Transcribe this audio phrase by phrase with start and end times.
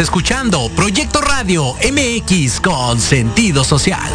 [0.00, 4.10] Estás escuchando Proyecto Radio MX con sentido social.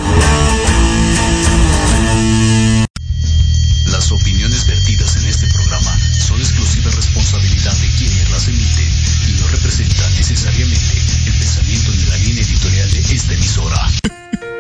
[3.86, 8.90] Las opiniones vertidas en este programa son exclusiva responsabilidad de quienes las emiten
[9.30, 13.88] y no representan necesariamente el pensamiento ni la línea editorial de esta emisora.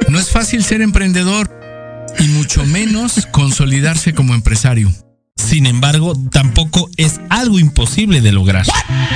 [0.07, 1.49] No es fácil ser emprendedor
[2.19, 4.93] y mucho menos consolidarse como empresario.
[5.45, 8.65] Sin embargo, tampoco es algo imposible de lograr.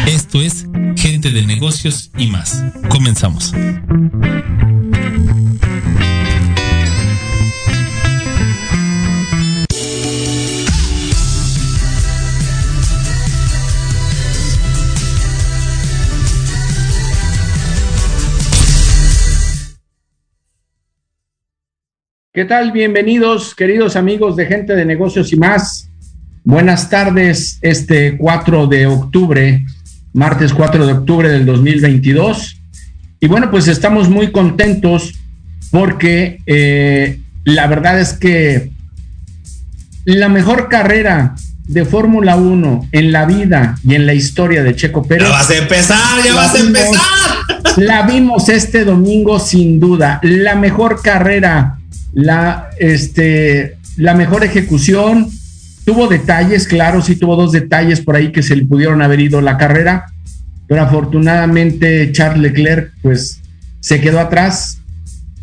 [0.07, 2.63] Esto es Gente de Negocios y más.
[2.87, 3.51] Comenzamos.
[22.31, 22.71] ¿Qué tal?
[22.71, 25.88] Bienvenidos, queridos amigos de Gente de Negocios y más.
[26.43, 29.65] Buenas tardes, este 4 de octubre,
[30.13, 32.61] martes 4 de octubre del 2022.
[33.19, 35.13] Y bueno, pues estamos muy contentos
[35.71, 38.71] porque eh, la verdad es que
[40.05, 45.03] la mejor carrera de Fórmula 1 en la vida y en la historia de Checo
[45.03, 45.27] Pérez.
[45.27, 47.01] Ya vas a empezar, ya vas a empezar.
[47.77, 50.19] La vimos este domingo sin duda.
[50.23, 51.79] La mejor carrera
[52.13, 55.29] la, este, la mejor ejecución.
[55.89, 59.41] Tuvo detalles, claro, sí tuvo dos detalles por ahí que se le pudieron haber ido
[59.41, 60.05] la carrera,
[60.67, 63.41] pero afortunadamente Charles Leclerc pues
[63.79, 64.81] se quedó atrás,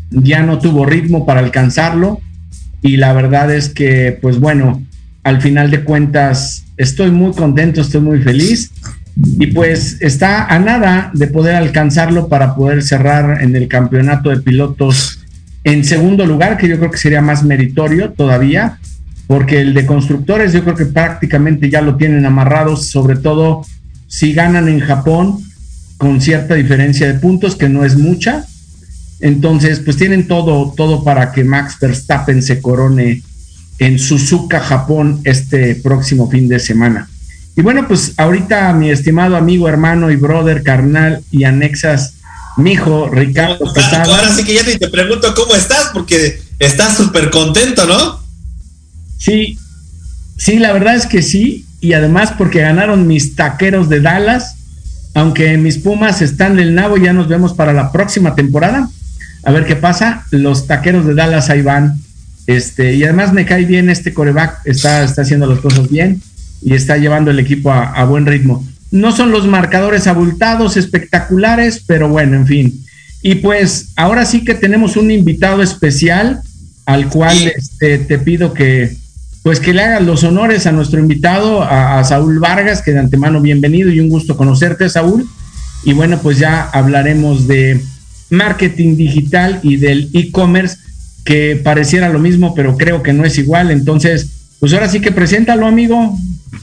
[0.09, 2.21] ya no tuvo ritmo para alcanzarlo
[2.81, 4.85] y la verdad es que pues bueno,
[5.23, 8.71] al final de cuentas estoy muy contento, estoy muy feliz
[9.17, 14.37] y pues está a nada de poder alcanzarlo para poder cerrar en el campeonato de
[14.37, 15.19] pilotos
[15.65, 18.79] en segundo lugar, que yo creo que sería más meritorio todavía,
[19.27, 23.65] porque el de constructores yo creo que prácticamente ya lo tienen amarrados, sobre todo
[24.07, 25.43] si ganan en Japón
[25.97, 28.45] con cierta diferencia de puntos, que no es mucha.
[29.19, 33.21] Entonces, pues tienen todo, todo para que Max Verstappen se corone
[33.79, 37.09] en Suzuka, Japón, este próximo fin de semana.
[37.55, 42.13] Y bueno, pues ahorita mi estimado amigo, hermano y brother, carnal y anexas
[42.57, 47.85] mi hijo Ricardo Ahora sí que ya te pregunto cómo estás, porque estás súper contento,
[47.85, 48.26] ¿no?
[49.17, 49.57] Sí,
[50.37, 54.55] sí, la verdad es que sí, y además porque ganaron mis taqueros de Dallas,
[55.13, 58.89] aunque mis Pumas están del nabo, ya nos vemos para la próxima temporada.
[59.43, 60.25] A ver qué pasa.
[60.29, 61.95] Los taqueros de Dallas ahí van.
[62.45, 66.21] Este, y además me cae bien este coreback, está, está haciendo las cosas bien
[66.61, 68.65] y está llevando el equipo a buen ritmo.
[68.91, 72.85] No son los marcadores abultados, espectaculares, pero bueno, en fin.
[73.21, 76.41] Y pues ahora sí que tenemos un invitado especial
[76.85, 78.95] al cual este, te pido que
[79.47, 83.39] pues que le hagas los honores a nuestro invitado, a, Saúl Vargas, que de antemano
[83.39, 85.25] bienvenido y un gusto conocerte, Saúl.
[85.85, 87.81] Y bueno, pues ya hablaremos de
[88.29, 90.75] marketing digital y del e-commerce,
[91.23, 93.71] que pareciera lo mismo, pero creo que no es igual.
[93.71, 94.27] Entonces,
[94.59, 96.17] pues ahora sí que preséntalo, amigo.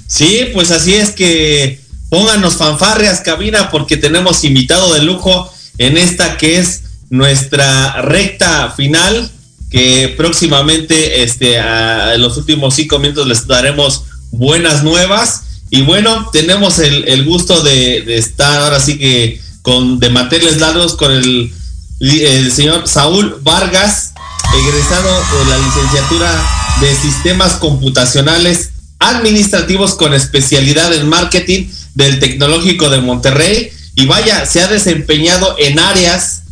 [0.06, 1.80] Sí, pues así es que
[2.10, 9.32] Pónganos fanfarrias, cabina, porque tenemos invitado de lujo en esta que es nuestra recta final,
[9.74, 15.43] que próximamente, este, en los últimos cinco minutos les daremos buenas nuevas.
[15.69, 21.10] Y bueno, tenemos el, gusto de, estar ahora sí que con de materiales largos con
[21.10, 21.52] el,
[21.99, 24.12] el señor Saúl Vargas,
[24.56, 26.49] egresado de la licenciatura
[26.81, 28.70] de Sistemas Computacionales
[29.00, 31.66] Administrativos con especialidad en marketing
[31.96, 36.43] del Tecnológico de Monterrey y vaya, se ha desempeñado en áreas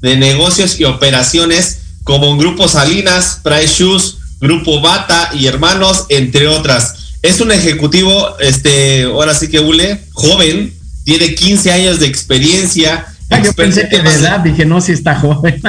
[0.00, 6.46] de negocios y operaciones como en Grupo Salinas, Price Shoes, Grupo Bata y Hermanos, entre
[6.46, 7.16] otras.
[7.20, 10.72] Es un ejecutivo, este, ahora sí que hule, joven,
[11.04, 13.06] tiene 15 años de experiencia.
[13.28, 15.60] Ah, yo pensé que de edad, dije, no, si está joven.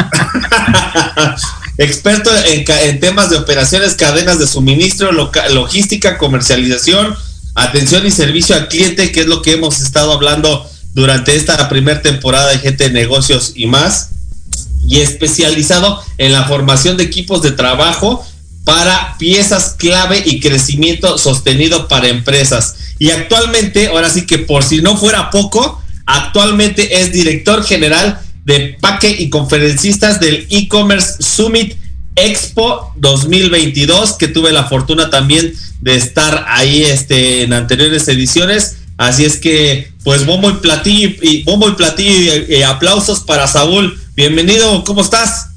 [1.80, 7.16] experto en, en, temas de operaciones, cadenas de suministro, logística, comercialización,
[7.56, 12.04] atención y servicio al cliente, que es lo que hemos estado hablando durante esta primera
[12.04, 14.10] temporada de gente de negocios y más,
[14.88, 18.25] y especializado en la formación de equipos de trabajo
[18.63, 22.75] para piezas clave y crecimiento sostenido para empresas.
[23.00, 28.78] Y actualmente, ahora sí que por si no fuera poco, actualmente es director general de
[28.80, 31.75] Paque y conferencistas del e-commerce Summit
[32.16, 38.78] Expo 2022, que tuve la fortuna también de estar ahí este, en anteriores ediciones.
[38.98, 44.00] Así es que, pues, bombo y platillo, y bombo y platillo y, aplausos para Saúl.
[44.17, 45.49] Bienvenido, ¿cómo estás?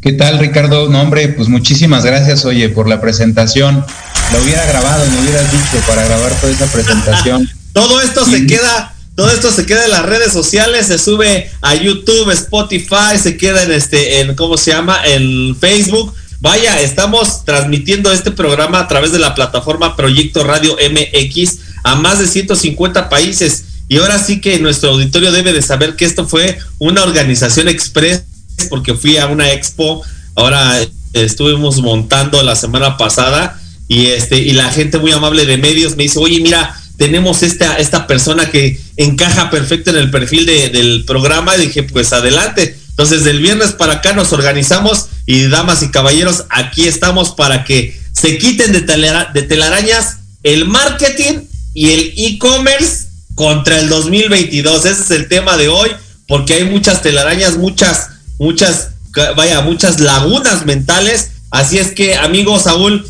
[0.00, 0.88] ¿Qué tal, Ricardo?
[0.88, 3.84] No, hombre, pues muchísimas gracias, oye, por la presentación.
[4.32, 7.46] Lo hubiera grabado, me hubieras dicho para grabar toda esa presentación.
[7.74, 11.74] todo esto se queda todo esto se queda en las redes sociales, se sube a
[11.74, 14.96] YouTube, Spotify, se queda en este, en ¿cómo se llama?
[15.04, 16.14] En Facebook.
[16.40, 22.20] Vaya, estamos transmitiendo este programa a través de la plataforma Proyecto Radio MX a más
[22.20, 23.64] de 150 países.
[23.90, 28.22] Y ahora sí que nuestro auditorio debe de saber que esto fue una organización express
[28.68, 30.00] porque fui a una expo.
[30.36, 30.78] Ahora
[31.12, 36.04] estuvimos montando la semana pasada y este y la gente muy amable de medios me
[36.04, 41.56] dice, "Oye, mira, tenemos esta, esta persona que encaja perfecto en el perfil del programa
[41.56, 42.78] y dije, pues adelante.
[42.90, 47.98] Entonces, del viernes para acá nos organizamos y damas y caballeros, aquí estamos para que
[48.12, 51.40] se quiten de, de telarañas el marketing
[51.74, 53.09] y el e-commerce
[53.40, 54.84] contra el 2022.
[54.84, 55.88] Ese es el tema de hoy,
[56.28, 58.90] porque hay muchas telarañas, muchas, muchas,
[59.34, 61.30] vaya, muchas lagunas mentales.
[61.50, 63.08] Así es que, amigo Saúl,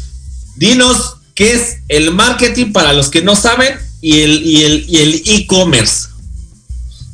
[0.55, 4.97] dinos ¿Qué es el marketing para los que no saben y el y el y
[4.99, 6.09] el e-commerce.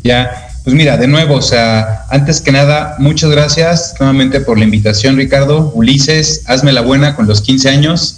[0.03, 4.65] Ya, pues mira, de nuevo, o sea, antes que nada, muchas gracias nuevamente por la
[4.65, 5.71] invitación, Ricardo.
[5.75, 8.17] Ulises, hazme la buena con los 15 años,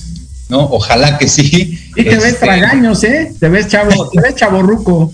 [0.48, 0.60] ¿no?
[0.70, 1.78] Ojalá que sí.
[1.96, 3.32] Y te ves este, tragaños, ¿eh?
[3.38, 5.12] Te ves chavo, te ves chaborruco.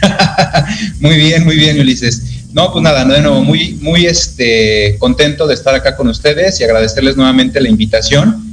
[1.00, 2.22] muy bien, muy bien, Ulises.
[2.52, 6.64] No, pues nada, de nuevo, muy, muy este, contento de estar acá con ustedes y
[6.64, 8.44] agradecerles nuevamente la invitación.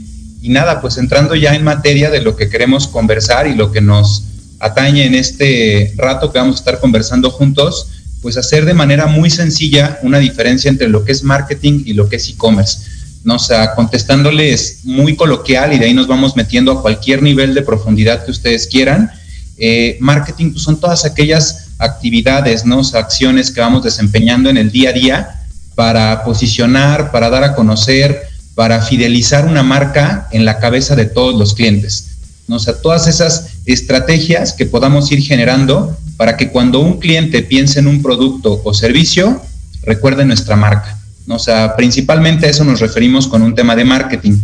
[0.42, 3.82] Y nada, pues entrando ya en materia de lo que queremos conversar y lo que
[3.82, 4.26] nos
[4.60, 7.88] atañe en este rato que vamos a estar conversando juntos,
[8.22, 12.10] pues hacer de manera muy sencilla una diferencia entre lo que es marketing y lo
[12.10, 12.80] que es e-commerce.
[13.26, 13.36] ¿No?
[13.36, 17.64] O sea, contestándoles muy coloquial y de ahí nos vamos metiendo a cualquier nivel de
[17.64, 19.12] profundidad que ustedes quieran.
[19.58, 22.82] Eh, marketing pues son todas aquellas actividades, ¿no?
[22.94, 25.42] acciones que vamos desempeñando en el día a día
[25.74, 28.22] para posicionar, para dar a conocer,
[28.54, 32.18] para fidelizar una marca en la cabeza de todos los clientes.
[32.48, 32.58] ¿no?
[32.58, 37.80] O sea, todas esas estrategias que podamos ir generando para que cuando un cliente piense
[37.80, 39.42] en un producto o servicio,
[39.82, 40.98] recuerde nuestra marca.
[41.28, 44.38] O sea, principalmente a eso nos referimos con un tema de marketing.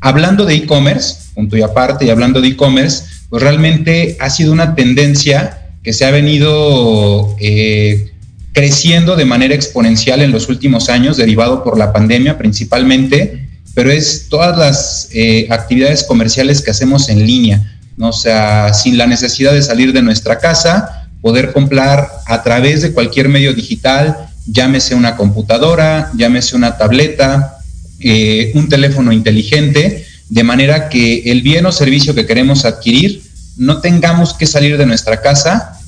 [0.00, 4.74] Hablando de e-commerce, punto y aparte, y hablando de e-commerce, pues realmente ha sido una
[4.74, 8.12] tendencia que se ha venido eh,
[8.52, 14.28] creciendo de manera exponencial en los últimos años, derivado por la pandemia principalmente, pero es
[14.28, 18.12] todas las eh, actividades comerciales que hacemos en línea, ¿no?
[18.12, 23.28] sea, sin la necesidad de salir de nuestra casa, poder comprar a través de cualquier
[23.28, 27.58] medio digital, llámese una computadora, llámese una tableta,
[28.00, 33.22] eh, un teléfono inteligente, de manera que el bien o servicio que queremos adquirir
[33.56, 35.78] no tengamos que salir de nuestra casa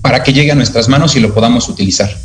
[0.00, 2.16] para que llegue a nuestras manos y lo podamos utilizar.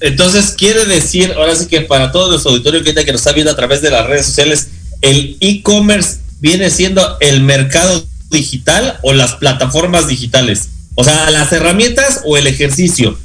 [0.00, 3.56] Entonces, quiere decir, ahora sí que para todo nuestro auditorio que, nos está viendo a
[3.56, 4.68] través de las redes sociales,
[5.00, 10.70] el e-commerce viene siendo el mercado digital o las plataformas digitales.
[10.96, 13.16] O sea, las herramientas o el ejercicio.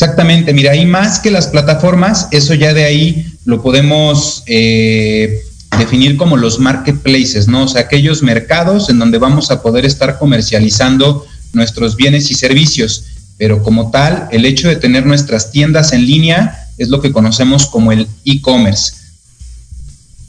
[0.00, 5.40] Exactamente, mira, ahí más que las plataformas, eso ya de ahí lo podemos eh,
[5.76, 7.64] definir como los marketplaces, ¿no?
[7.64, 13.06] O sea, aquellos mercados en donde vamos a poder estar comercializando nuestros bienes y servicios,
[13.38, 17.66] pero como tal, el hecho de tener nuestras tiendas en línea es lo que conocemos
[17.66, 18.92] como el e-commerce.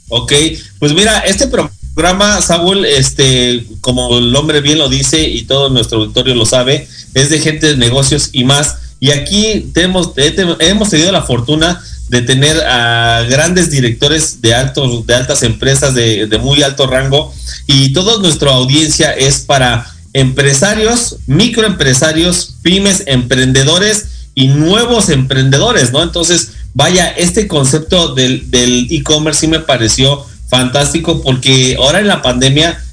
[0.08, 0.34] Ok,
[0.80, 6.00] pues mira, este programa, Saúl, este, como el hombre bien lo dice y todo nuestro
[6.00, 8.89] auditorio lo sabe, es de gente de negocios y más.
[9.00, 10.12] Y aquí tenemos,
[10.60, 16.28] hemos tenido la fortuna de tener a grandes directores de altos, de altas empresas de,
[16.42, 17.34] muy alto rango
[17.68, 26.02] y toda nuestra audiencia es para empresarios, microempresarios, pymes, emprendedores y nuevos emprendedores, ¿no?
[26.02, 32.84] Entonces, vaya, este concepto del e-commerce sí me pareció fantástico porque ahora en la pandemia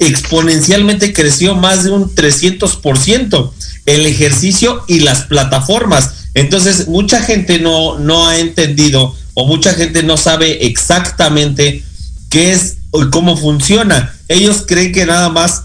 [0.00, 3.52] exponencialmente creció más de un 300%
[3.88, 6.10] el ejercicio y las plataformas.
[6.34, 11.82] Entonces, mucha gente no, no ha entendido o mucha gente no sabe exactamente
[12.28, 14.14] qué es o cómo funciona.
[14.28, 15.62] Ellos creen que nada más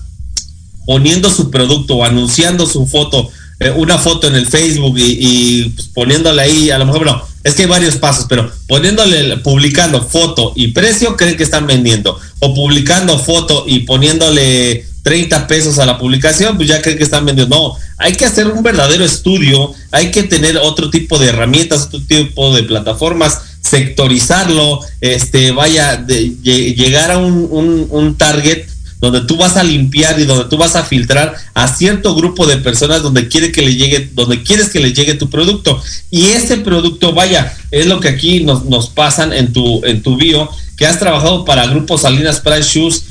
[0.85, 5.87] poniendo su producto o anunciando su foto, eh, una foto en el Facebook y, pues,
[5.87, 10.53] poniéndole ahí, a lo mejor, bueno, es que hay varios pasos, pero poniéndole, publicando foto
[10.55, 12.17] y precio, creen que están vendiendo.
[12.39, 17.25] O publicando foto y poniéndole 30 pesos a la publicación, pues ya creen que están
[17.25, 17.55] vendiendo.
[17.55, 22.01] No, hay que hacer un verdadero estudio, hay que tener otro tipo de herramientas, otro
[22.01, 28.65] tipo de plataformas, sectorizarlo, este, vaya, de, llegar a un, un, target
[28.99, 32.57] donde tú vas a limpiar y donde tú vas a filtrar a cierto grupo de
[32.57, 35.81] personas donde quiere que le llegue, donde quieres que le llegue tu producto.
[36.11, 40.15] Y ese producto, vaya, es lo que aquí nos, nos pasan en tu, en tu
[40.15, 43.03] bio, que has trabajado para Grupo Salinas Price Shoes.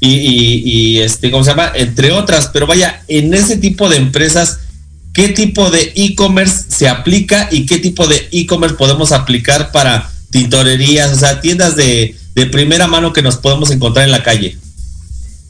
[0.00, 1.72] Y, este, ¿cómo se llama?
[1.74, 4.58] Entre otras, pero vaya, en ese tipo de empresas,
[5.12, 11.12] ¿qué tipo de e-commerce se aplica y qué tipo de e-commerce podemos aplicar para tintorerías,
[11.12, 14.58] o sea, tiendas de, de primera mano que nos podemos encontrar en la calle?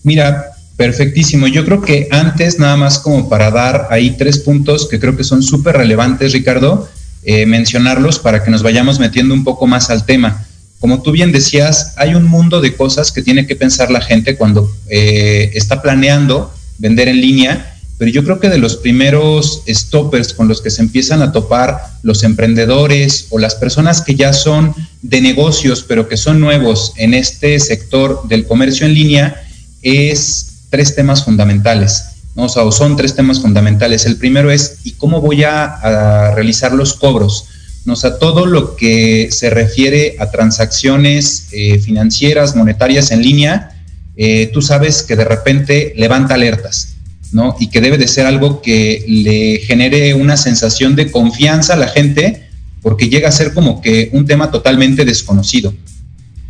[0.04, 1.48] Mira, perfectísimo.
[1.48, 5.24] Yo creo que antes, nada más como para dar ahí tres puntos que creo que
[5.24, 6.88] son súper relevantes, Ricardo,
[7.24, 10.46] eh, mencionarlos para que nos vayamos metiendo un poco más al tema.
[10.80, 14.36] Como tú bien decías, hay un mundo de cosas que tiene que pensar la gente
[14.36, 20.34] cuando eh, está planeando vender en línea, pero yo creo que de los primeros stoppers
[20.34, 24.74] con los que se empiezan a topar los emprendedores o las personas que ya son
[25.00, 29.42] de negocios, pero que son nuevos en este sector del comercio en línea,
[29.80, 32.04] es tres temas fundamentales.
[32.34, 34.04] O, sea, son tres temas fundamentales.
[34.04, 37.46] El primero es, ¿y cómo voy a, realizar los cobros?
[37.86, 43.70] O sea, todo lo que se refiere a transacciones eh, financieras, monetarias en línea,
[44.16, 46.96] eh, tú sabes que de repente levanta alertas,
[47.32, 47.56] ¿no?
[47.60, 51.88] Y que debe de ser algo que le genere una sensación de confianza a la
[51.88, 52.48] gente,
[52.82, 55.72] porque llega a ser como que un tema totalmente desconocido.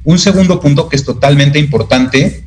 [0.04, 2.44] Un segundo punto que es totalmente importante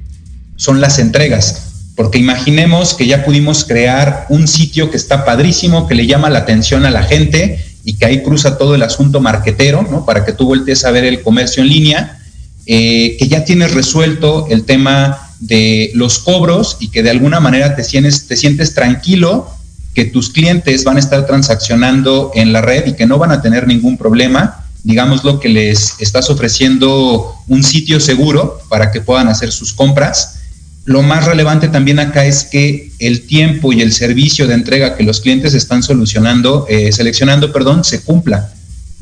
[0.55, 1.69] son las entregas
[2.00, 6.39] porque imaginemos que ya pudimos crear un sitio que está padrísimo, que le llama la
[6.39, 10.05] atención a la gente y que ahí cruza todo el asunto marquetero, ¿no?
[10.05, 12.19] Para que tú voltees a ver el comercio en línea,
[12.67, 17.75] eh, que ya tienes resuelto el tema de los cobros y que de alguna manera
[17.75, 19.50] te sientes, te sientes tranquilo
[19.96, 23.41] que tus clientes van a estar transaccionando en la red y que no van a
[23.41, 29.29] tener ningún problema, digamos lo que les estás ofreciendo un sitio seguro para que puedan
[29.29, 30.38] hacer sus compras
[30.89, 35.03] lo más relevante también acá es que el tiempo y el servicio de entrega que
[35.03, 38.51] los clientes están solucionando, eh, seleccionando, perdón, se cumpla.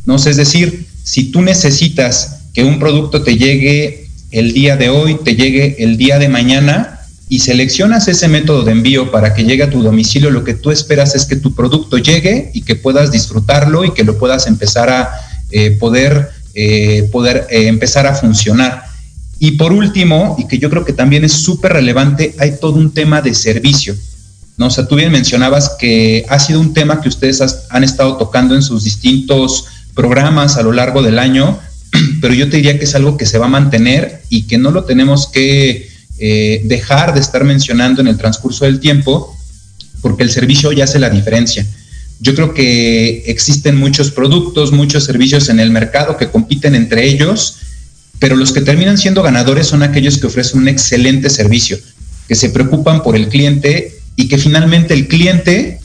[0.05, 0.17] ¿no?
[0.17, 5.37] Es decir, si tú necesitas que un producto te llegue el día de hoy, te
[5.37, 9.69] llegue el día de mañana y seleccionas ese método de envío para que llegue a
[9.69, 13.85] tu domicilio, lo que tú esperas es que tu producto llegue y que puedas disfrutarlo
[13.85, 15.09] y que lo puedas empezar a
[15.51, 18.86] eh, poder, eh, poder empezar a funcionar.
[19.39, 22.91] Y por último, y que yo creo que también es súper relevante, hay todo un
[22.91, 23.95] tema de servicio.
[24.57, 24.67] ¿no?
[24.67, 28.55] O sea, tú bien mencionabas que ha sido un tema que ustedes han estado tocando
[28.55, 31.59] en sus distintos programas a lo largo del año,
[32.21, 34.71] pero yo te diría que es algo que se va a mantener y que no
[34.71, 39.37] lo tenemos que eh, dejar de estar mencionando en el transcurso del tiempo,
[40.01, 41.65] porque el servicio ya hace la diferencia.
[42.19, 47.57] Yo creo que existen muchos productos, muchos servicios en el mercado que compiten entre ellos
[48.19, 51.77] pero los que terminan siendo ganadores son aquellos que ofrecen un excelente servicio,
[52.27, 55.79] que se preocupan por el cliente y que finalmente el cliente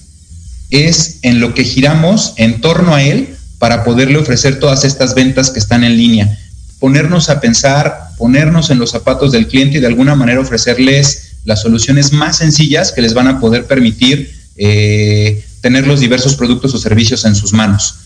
[0.71, 5.51] es en lo que giramos en torno a él para poderle ofrecer todas estas ventas
[5.51, 6.39] que están en línea.
[6.81, 11.61] Ponernos a pensar, ponernos en los zapatos del cliente y de alguna manera ofrecerles las
[11.61, 16.79] soluciones más sencillas que les van a poder permitir eh, tener los diversos productos o
[16.79, 17.97] servicios en sus manos.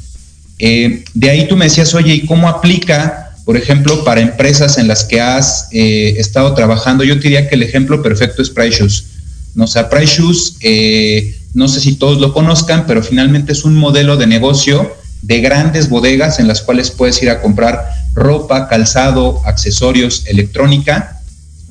[0.59, 4.88] Eh, de ahí tú me decías, oye, ¿y cómo aplica por ejemplo, para empresas en
[4.88, 8.84] las que has eh, estado trabajando, yo diría que el ejemplo perfecto es Price.
[9.54, 9.64] ¿no?
[9.64, 9.88] O sea,
[10.60, 15.40] eh, no sé si todos lo conozcan, pero finalmente es un modelo de negocio de
[15.40, 21.20] grandes bodegas en las cuales puedes ir a comprar ropa, calzado, accesorios, electrónica,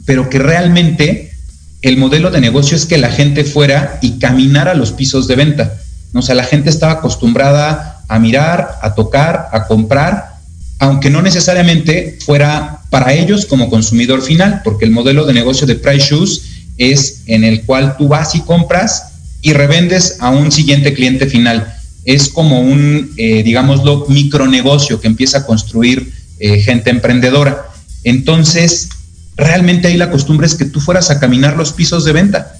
[0.06, 1.34] pero que realmente
[1.82, 5.74] el modelo de negocio es que la gente fuera y caminara los pisos de venta.
[6.14, 6.22] ¿no?
[6.22, 10.35] O sea, la gente estaba acostumbrada a mirar, a tocar, a comprar,
[10.80, 15.76] aunque no necesariamente fuera para ellos como consumidor final, porque el modelo de negocio de
[15.76, 16.42] Price Shoes
[16.78, 21.74] es en el cual tú vas y compras y revendes a un siguiente cliente final.
[22.04, 27.68] Es como un, eh, digámoslo, micronegocio que empieza a construir eh, gente emprendedora.
[28.04, 28.90] Entonces,
[29.38, 32.56] realmente ahí la costumbre es que tú fueras a caminar los pisos de venta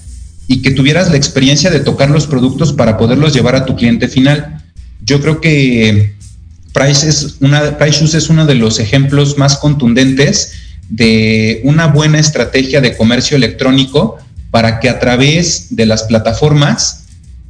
[0.48, 4.08] y que tuvieras la experiencia de tocar los productos para poderlos llevar a tu cliente
[4.08, 4.64] final.
[5.04, 6.15] Yo creo que
[6.76, 10.52] Price, es una, Price es uno de los ejemplos más contundentes
[10.90, 14.18] de una buena estrategia de comercio electrónico
[14.50, 17.04] para que a través de las plataformas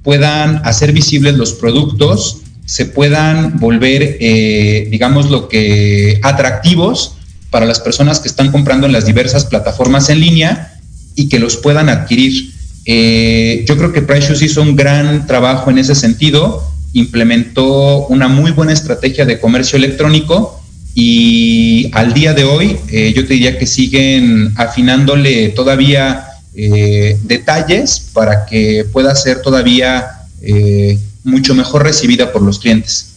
[0.04, 7.16] puedan hacer visibles los productos, se puedan volver, eh, digamos, lo que atractivos
[7.50, 10.78] para las personas que están comprando en las diversas plataformas en línea
[11.16, 12.52] y que los puedan adquirir.
[12.84, 18.26] Eh, yo creo que Price Shoes hizo un gran trabajo en ese sentido implementó una
[18.26, 20.62] muy buena estrategia de comercio electrónico
[20.94, 26.24] y al día de hoy eh, yo te diría que siguen afinándole todavía
[26.54, 30.06] eh, detalles para que pueda ser todavía
[30.40, 33.10] eh, mucho mejor recibida por los clientes.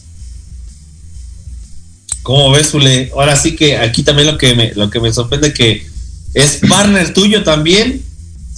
[2.22, 3.10] ¿Cómo ves, Ule?
[3.14, 5.86] Ahora sí que aquí también lo que me, lo que me sorprende que
[6.34, 8.02] es partner tuyo también.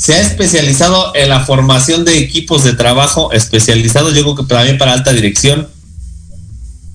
[0.03, 4.77] Se ha especializado en la formación de equipos de trabajo especializados, yo creo que también
[4.77, 5.69] para alta dirección.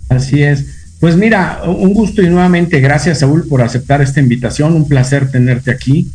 [0.10, 0.66] Así es.
[1.00, 5.72] Pues mira, un gusto y nuevamente gracias Saúl por aceptar esta invitación, un placer tenerte
[5.72, 6.12] aquí.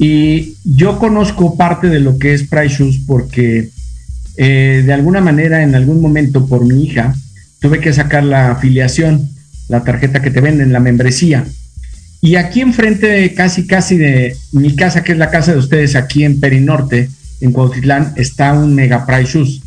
[0.00, 3.70] Y yo conozco parte de lo que es Price Shoes porque
[4.36, 7.14] eh, de alguna manera en algún momento por mi hija
[7.60, 9.30] tuve que sacar la afiliación,
[9.68, 11.46] la tarjeta que te venden, la membresía.
[12.20, 16.24] Y aquí enfrente, casi casi de mi casa, que es la casa de ustedes aquí
[16.24, 17.08] en Perinorte,
[17.40, 19.60] en Cuautitlán, está un Mega Price Shoes.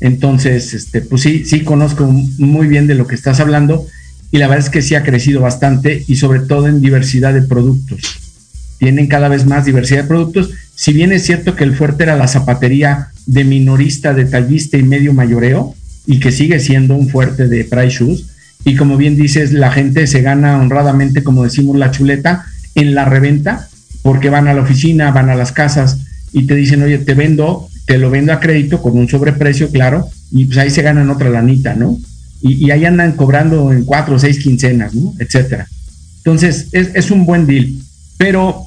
[0.00, 2.06] Entonces, este, pues sí, sí conozco
[2.38, 3.86] muy bien de lo que estás hablando
[4.30, 7.42] y la verdad es que sí ha crecido bastante y sobre todo en diversidad de
[7.42, 8.00] productos.
[8.78, 10.50] Tienen cada vez más diversidad de productos.
[10.74, 15.14] Si bien es cierto que el fuerte era la zapatería de minorista, detallista y medio
[15.14, 15.74] mayoreo
[16.04, 18.26] y que sigue siendo un fuerte de price shoes.
[18.64, 23.04] Y como bien dices, la gente se gana honradamente, como decimos, la chuleta en la
[23.04, 23.68] reventa
[24.02, 25.98] porque van a la oficina, van a las casas
[26.32, 30.08] y te dicen, oye, te vendo te lo vendo a crédito con un sobreprecio, claro,
[30.30, 31.98] y pues ahí se ganan otra lanita, ¿no?
[32.40, 35.14] Y, ahí andan cobrando en cuatro o seis quincenas, ¿no?
[35.18, 35.66] Etcétera.
[36.18, 37.72] Entonces, es, es un buen deal.
[38.18, 38.66] Pero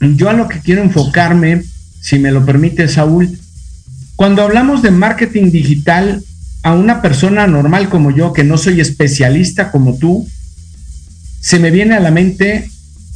[0.00, 1.62] yo a lo que quiero enfocarme,
[2.00, 3.38] si me lo permite Saúl,
[4.16, 6.22] cuando hablamos de marketing digital,
[6.62, 10.26] a una persona normal como yo, que no soy especialista como tú,
[11.40, 12.68] se me viene a la mente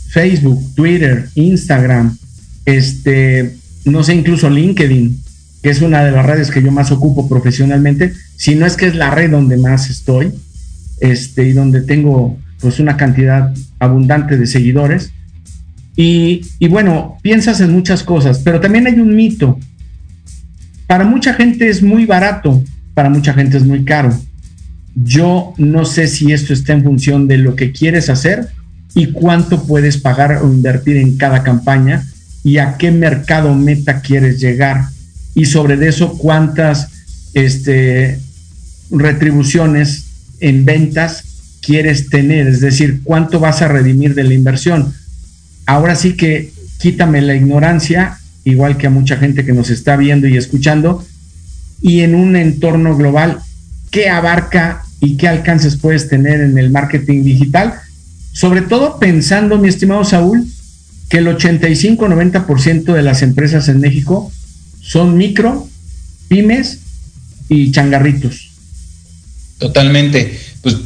[0.09, 2.17] Facebook, Twitter, Instagram,
[2.65, 5.21] este, no sé, incluso LinkedIn,
[5.63, 8.87] que es una de las redes que yo más ocupo profesionalmente, si no es que
[8.87, 10.33] es la red donde más estoy,
[11.01, 15.13] este, y donde tengo pues una cantidad abundante de seguidores.
[15.97, 19.59] Y, y bueno, piensas en muchas cosas, pero también hay un mito.
[20.87, 22.63] Para mucha gente es muy barato,
[22.95, 24.17] para mucha gente es muy caro.
[24.95, 28.49] Yo no sé si esto está en función de lo que quieres hacer
[28.95, 32.07] y cuánto puedes pagar o invertir en cada campaña
[32.45, 34.89] y a qué mercado meta quieres llegar
[35.35, 36.89] y sobre eso cuántas
[37.35, 38.21] este,
[38.91, 40.05] retribuciones
[40.41, 41.25] en ventas
[41.61, 44.93] quieres tener, es decir, cuánto vas a redimir de la inversión.
[45.67, 50.29] Ahora sí que quítame la ignorancia, igual que a mucha gente que nos está viendo
[50.29, 51.05] y escuchando,
[51.83, 53.41] y en un entorno global,
[53.91, 57.75] ¿qué abarca y qué alcances puedes tener en el marketing digital?
[58.33, 60.47] Sobre todo pensando, mi estimado Saúl,
[61.09, 64.33] que el 85-90% de las empresas en México
[64.81, 65.69] son micro,
[66.29, 66.79] pymes
[67.49, 68.51] y changarritos.
[69.59, 70.39] Totalmente.
[70.63, 70.77] Pues,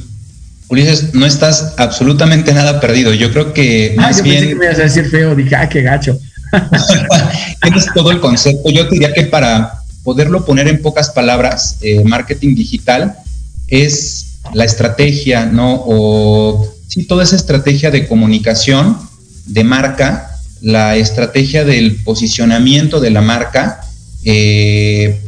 [0.68, 3.14] Ulises, no estás absolutamente nada perdido.
[3.14, 4.36] Yo creo que ah, más bien.
[4.36, 6.18] Pensé que me ibas a decir feo, dije, ah, qué gacho.
[7.62, 8.70] Tienes todo el concepto.
[8.70, 9.77] Yo diría que para
[10.08, 13.18] poderlo poner en pocas palabras, eh, marketing digital
[13.66, 15.84] es la estrategia, ¿no?
[15.86, 18.96] O sí, toda esa estrategia de comunicación
[19.44, 20.30] de marca,
[20.62, 23.82] la estrategia del posicionamiento de la marca,
[24.24, 25.20] eh,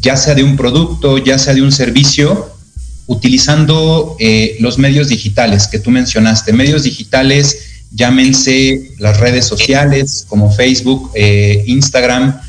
[0.00, 2.50] ya sea de un producto, ya sea de un servicio,
[3.06, 6.52] utilizando eh, los medios digitales que tú mencionaste.
[6.52, 11.12] Medios digitales, llámense las redes sociales como Facebook,
[11.66, 12.40] Instagram,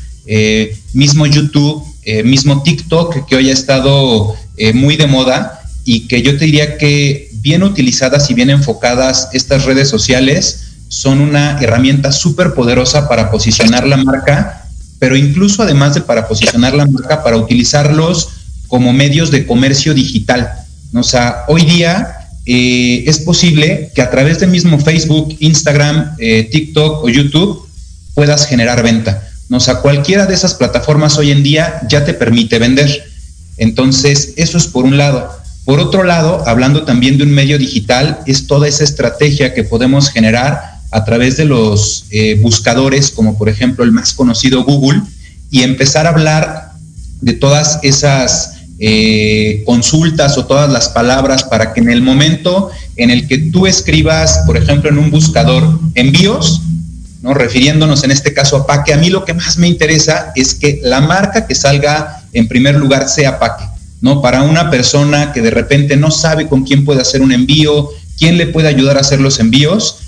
[0.92, 1.84] mismo YouTube,
[2.24, 4.34] mismo TikTok, que hoy ha estado
[4.74, 9.64] muy de moda y que yo te diría que bien utilizadas y bien enfocadas estas
[9.64, 14.64] redes sociales, son una herramienta súper poderosa para posicionar la marca,
[14.98, 18.28] pero incluso además de para posicionar la marca, para utilizarlos
[18.68, 20.50] como medios de comercio digital.
[20.94, 26.48] O sea, hoy día eh, es posible que a través de mismo Facebook, Instagram, eh,
[26.50, 27.66] TikTok o YouTube
[28.14, 29.27] puedas generar venta.
[29.50, 33.04] O sea, cualquiera de esas plataformas hoy en día ya te permite vender.
[33.56, 35.30] Entonces, eso es por un lado.
[35.64, 40.10] Por otro lado, hablando también de un medio digital, es toda esa estrategia que podemos
[40.10, 45.02] generar a través de los eh, buscadores, como por ejemplo el más conocido Google,
[45.50, 46.72] y empezar a hablar
[47.20, 53.10] de todas esas eh, consultas o todas las palabras para que en el momento en
[53.10, 56.62] el que tú escribas, por ejemplo, en un buscador envíos,
[57.22, 57.34] ¿no?
[57.34, 60.80] refiriéndonos en este caso a Paque, a mí lo que más me interesa es que
[60.82, 63.64] la marca que salga en primer lugar sea Paque.
[64.00, 64.22] ¿no?
[64.22, 68.36] Para una persona que de repente no sabe con quién puede hacer un envío, quién
[68.36, 69.98] le puede ayudar a hacer los envíos,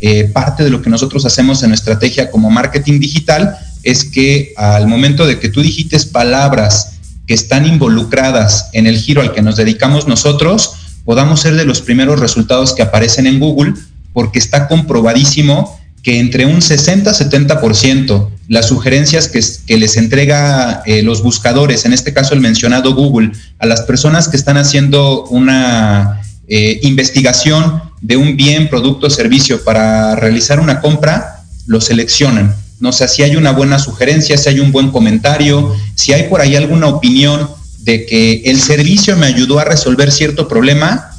[0.00, 4.52] eh, parte de lo que nosotros hacemos en nuestra estrategia como marketing digital es que
[4.56, 6.94] al momento de que tú digites palabras
[7.26, 10.72] que están involucradas en el giro al que nos dedicamos nosotros,
[11.04, 13.74] podamos ser de los primeros resultados que aparecen en Google,
[14.12, 21.84] porque está comprobadísimo que entre un 60-70% las sugerencias que, les entrega eh, los buscadores,
[21.84, 27.82] en este caso el mencionado Google, a las personas que están haciendo una eh, investigación
[28.00, 32.54] de un bien, producto o servicio para realizar una compra, lo seleccionan.
[32.80, 36.40] No sé si hay una buena sugerencia, si hay un buen comentario, si hay por
[36.40, 41.11] ahí alguna opinión de que el servicio me ayudó a resolver cierto problema,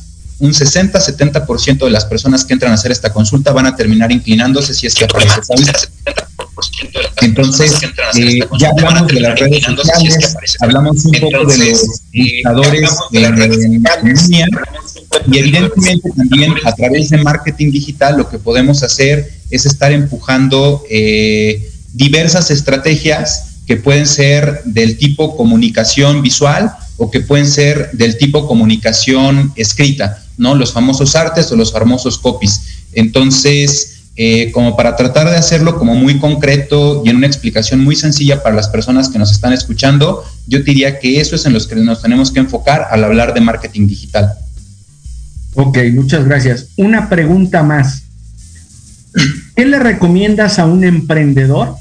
[0.44, 4.74] un 60-70% de las personas que entran a hacer esta consulta van a terminar inclinándose
[4.74, 5.40] si es que aparece
[7.22, 7.72] Entonces,
[8.18, 14.48] eh, ya hablamos de las redes sociales, hablamos un poco de los buscadores en línea
[15.32, 20.84] y evidentemente también a través de marketing digital lo que podemos hacer es estar empujando
[20.90, 28.18] eh, diversas estrategias que pueden ser del tipo comunicación visual o que pueden ser del
[28.18, 30.56] tipo comunicación escrita, ¿no?
[30.56, 32.62] Los famosos artes o los famosos copies.
[32.94, 37.96] Entonces, eh, como para tratar de hacerlo como muy concreto y en una explicación muy
[37.96, 41.66] sencilla para las personas que nos están escuchando, yo diría que eso es en los
[41.66, 44.32] que nos tenemos que enfocar al hablar de marketing digital.
[45.56, 46.68] Ok, muchas gracias.
[46.78, 48.04] Una pregunta más.
[49.56, 51.76] ¿Qué le recomiendas a un emprendedor?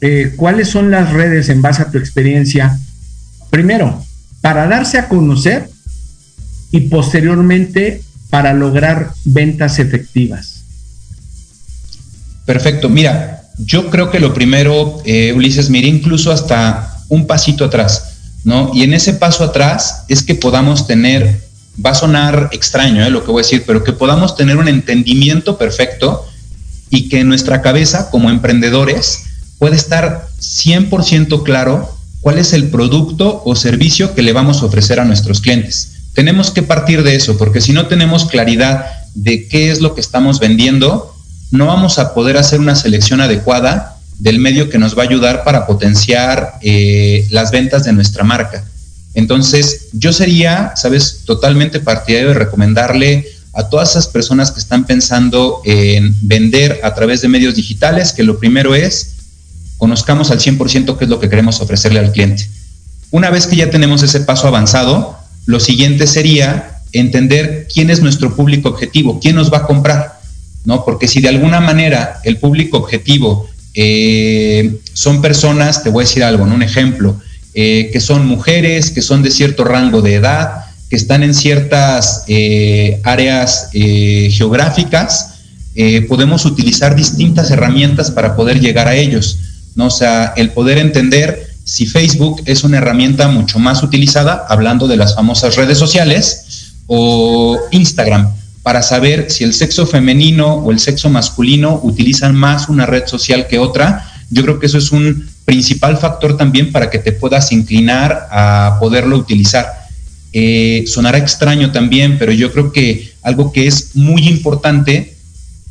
[0.00, 2.78] Eh, ¿Cuáles son las redes en base a tu experiencia?
[3.50, 4.04] Primero,
[4.40, 5.70] para darse a conocer
[6.74, 10.64] y posteriormente para lograr ventas efectivas.
[12.44, 12.88] Perfecto.
[12.88, 18.72] Mira, yo creo que lo primero, eh, Ulises, miré incluso hasta un pasito atrás, ¿no?
[18.74, 21.44] Y en ese paso atrás es que podamos tener
[21.84, 23.10] va a sonar extraño ¿eh?
[23.10, 26.26] lo que voy a decir, pero que podamos tener un entendimiento perfecto
[26.90, 29.26] y que nuestra cabeza como emprendedores
[29.58, 34.98] puede estar 100% claro cuál es el producto o servicio que le vamos a ofrecer
[34.98, 35.93] a nuestros clientes.
[36.14, 40.00] Tenemos que partir de eso, porque si no tenemos claridad de qué es lo que
[40.00, 41.14] estamos vendiendo,
[41.50, 45.44] no vamos a poder hacer una selección adecuada del medio que nos va a ayudar
[45.44, 48.64] para potenciar eh, las ventas de nuestra marca.
[49.14, 55.62] Entonces, yo sería, sabes, totalmente partidario de recomendarle a todas esas personas que están pensando
[55.64, 59.14] en vender a través de medios digitales, que lo primero es
[59.78, 62.48] conozcamos al 100% qué es lo que queremos ofrecerle al cliente.
[63.10, 68.34] Una vez que ya tenemos ese paso avanzado, lo siguiente sería entender quién es nuestro
[68.34, 70.20] público objetivo, quién nos va a comprar,
[70.64, 70.84] ¿no?
[70.84, 76.22] Porque si de alguna manera el público objetivo eh, son personas, te voy a decir
[76.22, 77.20] algo, un ejemplo,
[77.52, 82.24] eh, que son mujeres, que son de cierto rango de edad, que están en ciertas
[82.28, 85.30] eh, áreas geográficas,
[86.08, 89.38] podemos utilizar distintas herramientas para poder llegar a ellos.
[89.74, 89.86] ¿no?
[89.86, 94.98] O sea, el poder entender si Facebook es una herramienta mucho más utilizada, hablando de
[94.98, 101.08] las famosas redes sociales, o Instagram, para saber si el sexo femenino o el sexo
[101.08, 104.06] masculino utilizan más una red social que otra.
[104.30, 108.76] Yo creo que eso es un principal factor también para que te puedas inclinar a
[108.78, 109.66] poderlo utilizar.
[110.32, 115.14] Eh, sonará extraño también, pero yo creo que algo que es muy importante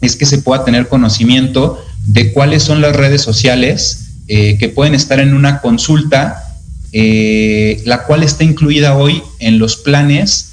[0.01, 4.95] es que se pueda tener conocimiento de cuáles son las redes sociales eh, que pueden
[4.95, 6.57] estar en una consulta,
[6.91, 10.49] eh, la cual está incluida hoy en los planes,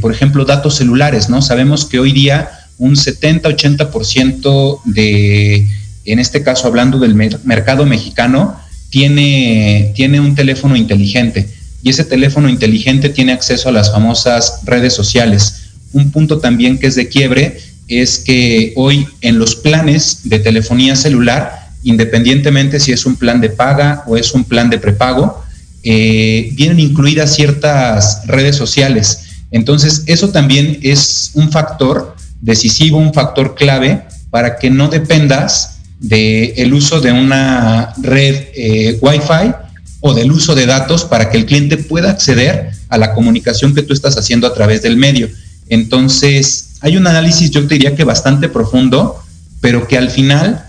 [0.00, 1.42] por ejemplo, datos celulares, ¿no?
[1.42, 2.48] Sabemos que hoy día
[2.78, 5.68] un 70-80% de
[6.04, 8.56] en este caso hablando del mercado mexicano,
[8.90, 11.48] tiene, tiene un teléfono inteligente
[11.82, 15.70] y ese teléfono inteligente tiene acceso a las famosas redes sociales.
[15.92, 20.96] Un punto también que es de quiebre es que hoy en los planes de telefonía
[20.96, 25.44] celular, independientemente si es un plan de paga o es un plan de prepago,
[25.82, 29.20] eh, vienen incluidas ciertas redes sociales.
[29.50, 36.74] Entonces, eso también es un factor decisivo, un factor clave para que no dependas del
[36.74, 39.54] uso de una red eh, Wi-Fi
[40.00, 43.82] o del uso de datos para que el cliente pueda acceder a la comunicación que
[43.82, 45.28] tú estás haciendo a través del medio.
[45.68, 49.22] Entonces, hay un análisis, yo te diría que bastante profundo,
[49.60, 50.66] pero que al final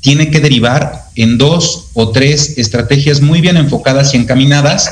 [0.00, 4.90] tiene que derivar en dos o tres estrategias muy bien enfocadas y encaminadas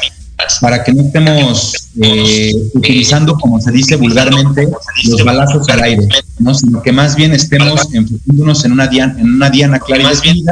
[0.61, 4.69] para que no estemos eh, utilizando, como se dice vulgarmente,
[5.05, 6.55] los balazos al aire, ¿no?
[6.55, 10.45] sino que más bien estemos enfocándonos en una diana, en una diana clara y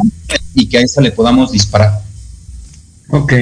[0.55, 2.01] y que a esa le podamos disparar.
[3.11, 3.33] Ok.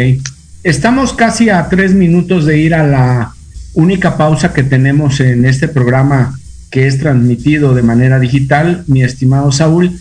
[0.63, 3.35] Estamos casi a tres minutos de ir a la
[3.75, 6.39] única pausa que tenemos en este programa
[6.71, 10.01] que es transmitido de manera digital, mi estimado Saúl.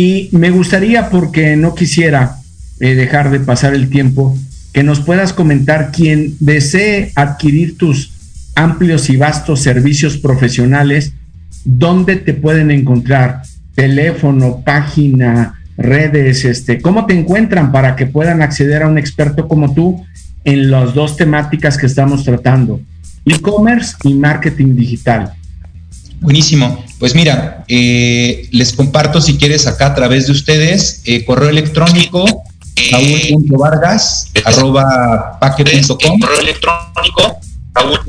[0.00, 2.36] Y me gustaría, porque no quisiera
[2.78, 4.38] eh, dejar de pasar el tiempo,
[4.72, 8.12] que nos puedas comentar quien desee adquirir tus
[8.54, 11.14] amplios y vastos servicios profesionales,
[11.64, 13.42] dónde te pueden encontrar,
[13.74, 19.74] teléfono, página, redes, este, cómo te encuentran para que puedan acceder a un experto como
[19.74, 20.06] tú
[20.44, 22.80] en las dos temáticas que estamos tratando,
[23.24, 25.32] e-commerce y marketing digital.
[26.20, 26.84] Buenísimo.
[26.98, 32.24] Pues mira, eh, les comparto si quieres acá a través de ustedes eh, correo electrónico
[32.90, 37.40] saúl.vargas arroba paque.com correo electrónico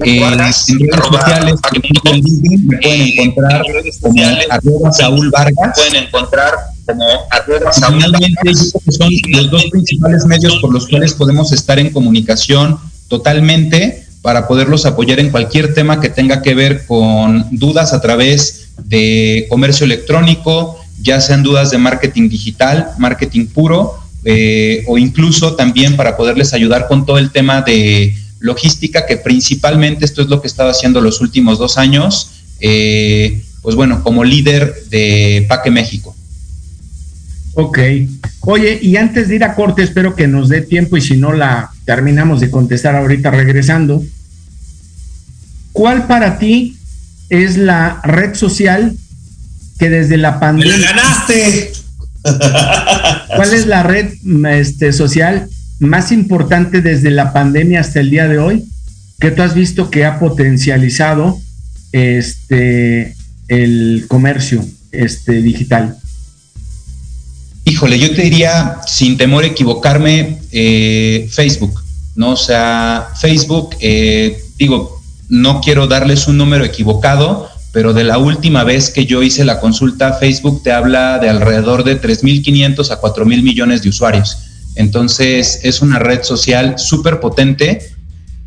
[0.03, 1.59] eh, en redes sociales
[2.63, 3.63] me pueden encontrar
[4.01, 5.71] como arroba Saúl Vargas.
[5.75, 6.53] pueden encontrar
[6.85, 8.71] como arroba Saúl Vargas.
[8.97, 14.85] son los dos principales medios por los cuales podemos estar en comunicación totalmente para poderlos
[14.85, 20.77] apoyar en cualquier tema que tenga que ver con dudas a través de comercio electrónico,
[21.01, 26.87] ya sean dudas de marketing digital, marketing puro, eh, o incluso también para poderles ayudar
[26.87, 30.99] con todo el tema de logística, que principalmente esto es lo que he estado haciendo
[31.01, 36.15] los últimos dos años, eh, pues bueno, como líder de Paque México.
[37.53, 37.79] Ok.
[38.41, 41.33] Oye, y antes de ir a corte, espero que nos dé tiempo y si no
[41.33, 44.03] la terminamos de contestar ahorita regresando.
[45.71, 46.77] ¿Cuál para ti
[47.29, 48.95] es la red social
[49.77, 50.77] que desde la pandemia...
[50.77, 51.71] ganaste!
[53.35, 54.13] ¿Cuál es la red
[54.51, 55.47] este, social
[55.79, 58.65] más importante desde la pandemia hasta el día de hoy
[59.19, 61.39] que tú has visto que ha potencializado
[61.91, 63.15] este,
[63.47, 65.98] el comercio este, digital?
[67.65, 71.81] Híjole, yo te diría, sin temor a equivocarme, eh, Facebook,
[72.15, 72.31] ¿no?
[72.31, 78.63] O sea, Facebook, eh, digo, no quiero darles un número equivocado, pero de la última
[78.63, 83.43] vez que yo hice la consulta, Facebook te habla de alrededor de 3.500 a 4.000
[83.43, 84.37] millones de usuarios.
[84.75, 87.91] Entonces, es una red social súper potente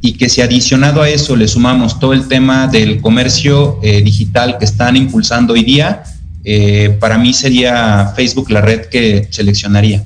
[0.01, 4.59] y que si adicionado a eso le sumamos todo el tema del comercio eh, digital
[4.59, 6.03] que están impulsando hoy día,
[6.45, 10.05] eh, para mí sería Facebook la red que seleccionaría.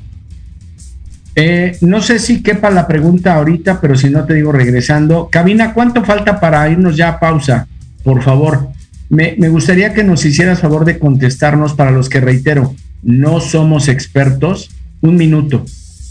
[1.35, 5.29] Eh, no sé si quepa la pregunta ahorita, pero si no te digo regresando.
[5.31, 7.66] Cabina, ¿cuánto falta para irnos ya a pausa?
[8.03, 8.68] Por favor.
[9.09, 13.88] Me, me gustaría que nos hicieras favor de contestarnos para los que reitero, no somos
[13.88, 14.70] expertos.
[15.03, 15.64] Un minuto.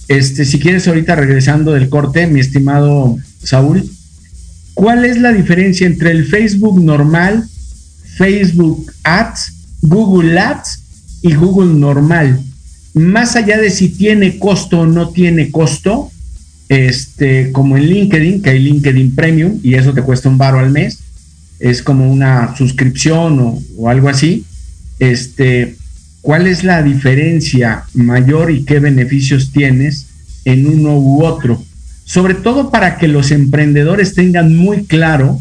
[0.07, 3.89] Este, si quieres ahorita regresando del corte, mi estimado Saúl,
[4.75, 7.45] ¿cuál es la diferencia entre el Facebook normal,
[8.17, 9.54] Facebook Ads
[9.85, 10.81] Google Ads
[11.21, 12.39] y Google normal.
[12.93, 16.11] Más allá de si tiene costo o no tiene costo,
[16.69, 20.71] este, como en LinkedIn, que hay LinkedIn Premium y eso te cuesta un baro al
[20.71, 20.99] mes,
[21.59, 24.45] es como una suscripción o, algo así.
[24.99, 25.75] Este,
[26.21, 30.07] ¿cuál es la diferencia mayor y qué beneficios tienes
[30.45, 31.63] en uno u otro?
[32.05, 35.39] Sobre todo para que los emprendedores tengan muy claro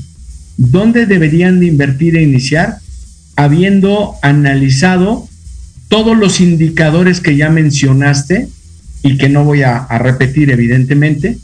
[0.56, 2.78] dónde deberían de invertir e iniciar
[3.36, 5.28] habiendo analizado
[5.88, 8.48] todos los indicadores que ya mencionaste
[9.02, 11.38] y que no voy a, repetir evidentemente.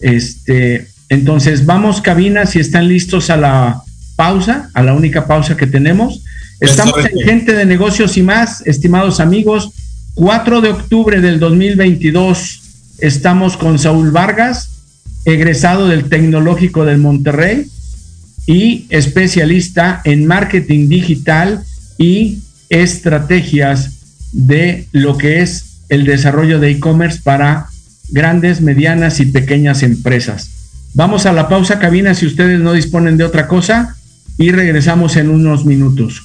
[0.00, 3.82] Este, entonces, vamos cabina si están listos a la
[4.16, 6.22] pausa, a la única pausa que tenemos.
[6.60, 9.70] Estamos en Gente de Negocios y más, estimados amigos.
[10.14, 12.62] 4 de octubre del 2022
[12.98, 14.70] estamos con Saúl Vargas,
[15.26, 17.66] egresado del Tecnológico del Monterrey
[18.46, 21.64] y especialista en marketing digital
[21.98, 23.90] y estrategias
[24.32, 27.66] de lo que es el desarrollo de e-commerce para
[28.08, 30.50] grandes, medianas y pequeñas empresas.
[30.94, 33.96] Vamos a la pausa cabina si ustedes no disponen de otra cosa
[34.38, 36.22] y regresamos en unos minutos.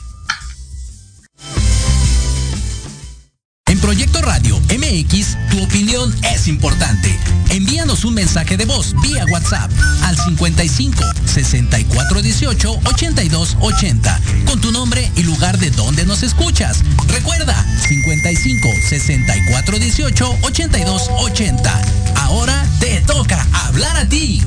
[3.68, 7.10] En Proyecto Radio MX, tu opinión es importante.
[7.50, 9.72] Envíanos un mensaje de voz vía WhatsApp
[10.12, 16.84] al 55 64 18 82 80 con tu nombre y lugar de donde nos escuchas.
[17.08, 17.56] Recuerda
[17.88, 21.82] 55 64 18 82 80.
[22.16, 24.44] Ahora te toca hablar a ti.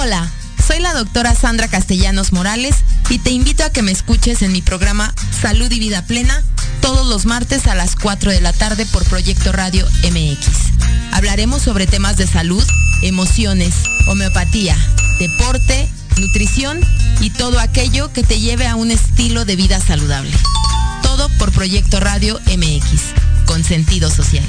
[0.00, 0.30] Hola,
[0.64, 2.76] soy la doctora Sandra Castellanos Morales
[3.10, 6.44] y te invito a que me escuches en mi programa Salud y Vida Plena
[6.80, 10.46] todos los martes a las 4 de la tarde por Proyecto Radio MX.
[11.12, 12.62] Hablaremos sobre temas de salud,
[13.02, 13.74] emociones,
[14.08, 14.76] homeopatía,
[15.18, 16.80] deporte, nutrición
[17.20, 20.32] y todo aquello que te lleve a un estilo de vida saludable.
[21.02, 23.00] Todo por Proyecto Radio MX,
[23.46, 24.44] con sentido social.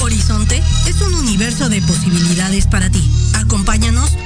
[0.00, 3.02] Horizonte es un universo de posibilidades para ti.
[3.34, 4.10] Acompáñanos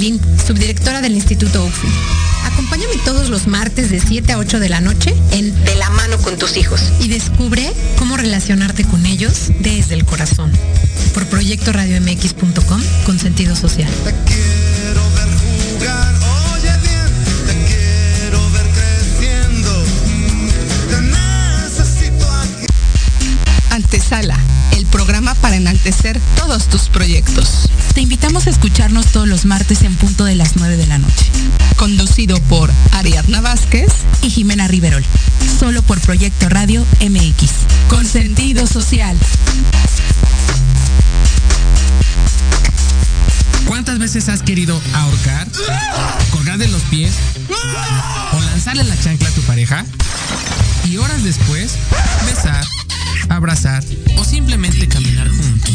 [0.00, 1.88] Marín, subdirectora del Instituto UFI.
[2.46, 6.16] Acompáñame todos los martes de 7 a 8 de la noche en De la mano
[6.18, 10.50] con tus hijos y descubre cómo relacionarte con ellos desde el corazón.
[11.12, 13.90] Por proyectoradiomx.com con sentido social.
[23.70, 24.38] Antesala,
[24.80, 27.68] el programa para enaltecer todos tus proyectos.
[27.92, 31.26] Te invitamos a escucharnos todos los martes en punto de las 9 de la noche.
[31.76, 35.04] Conducido por Ariadna Vázquez y Jimena Riverol.
[35.58, 37.50] Solo por Proyecto Radio MX.
[37.90, 39.18] Con sentido social.
[43.66, 45.46] ¿Cuántas veces has querido ahorcar,
[46.30, 47.12] colgar de los pies
[48.32, 49.84] o lanzarle la chancla a tu pareja?
[50.86, 51.74] Y horas después,
[52.24, 52.64] besar
[53.30, 53.82] abrazar
[54.16, 55.70] o simplemente caminar juntos.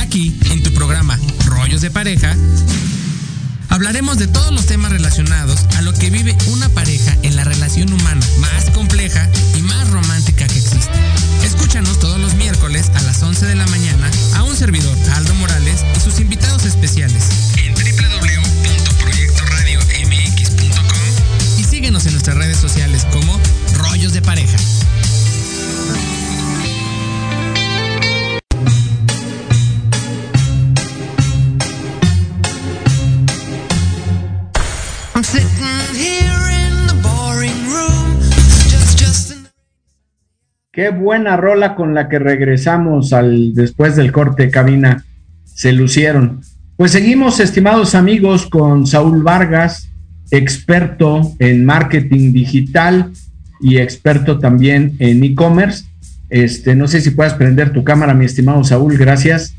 [0.00, 2.36] Aquí, en tu programa Rollos de Pareja,
[3.68, 7.57] hablaremos de todos los temas relacionados a lo que vive una pareja en la relación
[40.78, 45.04] Qué buena rola con la que regresamos al después del corte cabina.
[45.44, 46.40] Se lucieron.
[46.76, 49.88] Pues seguimos, estimados amigos, con Saúl Vargas,
[50.30, 53.10] experto en marketing digital
[53.60, 55.86] y experto también en e-commerce.
[56.30, 59.56] Este, no sé si puedes prender tu cámara, mi estimado Saúl, gracias.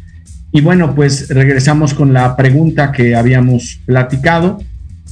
[0.54, 4.64] Y bueno, pues regresamos con la pregunta que habíamos platicado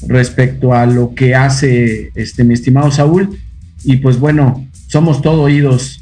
[0.07, 3.37] respecto a lo que hace este mi estimado Saúl.
[3.83, 6.01] Y pues bueno, somos todo oídos.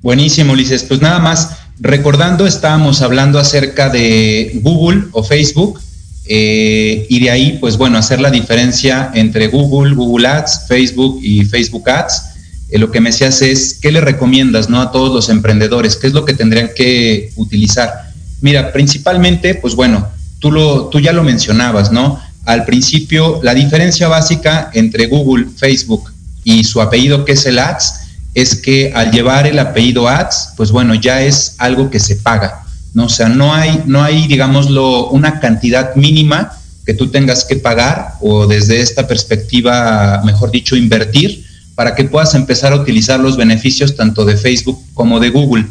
[0.00, 0.84] Buenísimo, Ulises.
[0.84, 5.80] Pues nada más, recordando, estábamos hablando acerca de Google o Facebook.
[6.26, 11.44] Eh, y de ahí, pues bueno, hacer la diferencia entre Google, Google Ads, Facebook y
[11.44, 12.22] Facebook Ads.
[12.70, 14.80] Eh, lo que me decías es, ¿qué le recomiendas ¿no?
[14.80, 15.96] a todos los emprendedores?
[15.96, 18.10] ¿Qué es lo que tendrían que utilizar?
[18.40, 20.08] Mira, principalmente, pues bueno,
[20.38, 22.20] tú, lo, tú ya lo mencionabas, ¿no?
[22.44, 26.13] Al principio, la diferencia básica entre Google, Facebook
[26.44, 27.94] y su apellido, que es el Ads,
[28.34, 32.64] es que al llevar el apellido Ads, pues bueno, ya es algo que se paga,
[32.92, 33.06] ¿no?
[33.06, 36.52] O sea, no hay, no hay, digámoslo, una cantidad mínima
[36.84, 42.34] que tú tengas que pagar o desde esta perspectiva, mejor dicho, invertir para que puedas
[42.34, 45.66] empezar a utilizar los beneficios tanto de Facebook como de Google.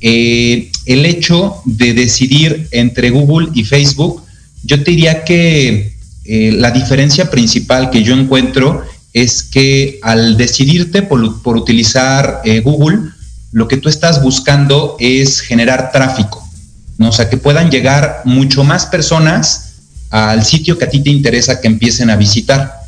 [0.00, 4.22] Eh, el hecho de decidir entre Google y Facebook,
[4.62, 5.94] yo te diría que
[6.24, 11.22] eh, la diferencia principal que yo encuentro es que al decidirte por,
[11.56, 13.10] utilizar eh, Google,
[13.52, 16.46] lo que tú estás buscando es generar tráfico,
[16.98, 17.08] ¿no?
[17.08, 19.72] O sea, que puedan llegar mucho más personas
[20.10, 22.80] al sitio que a ti te interesa que empiecen a visitar.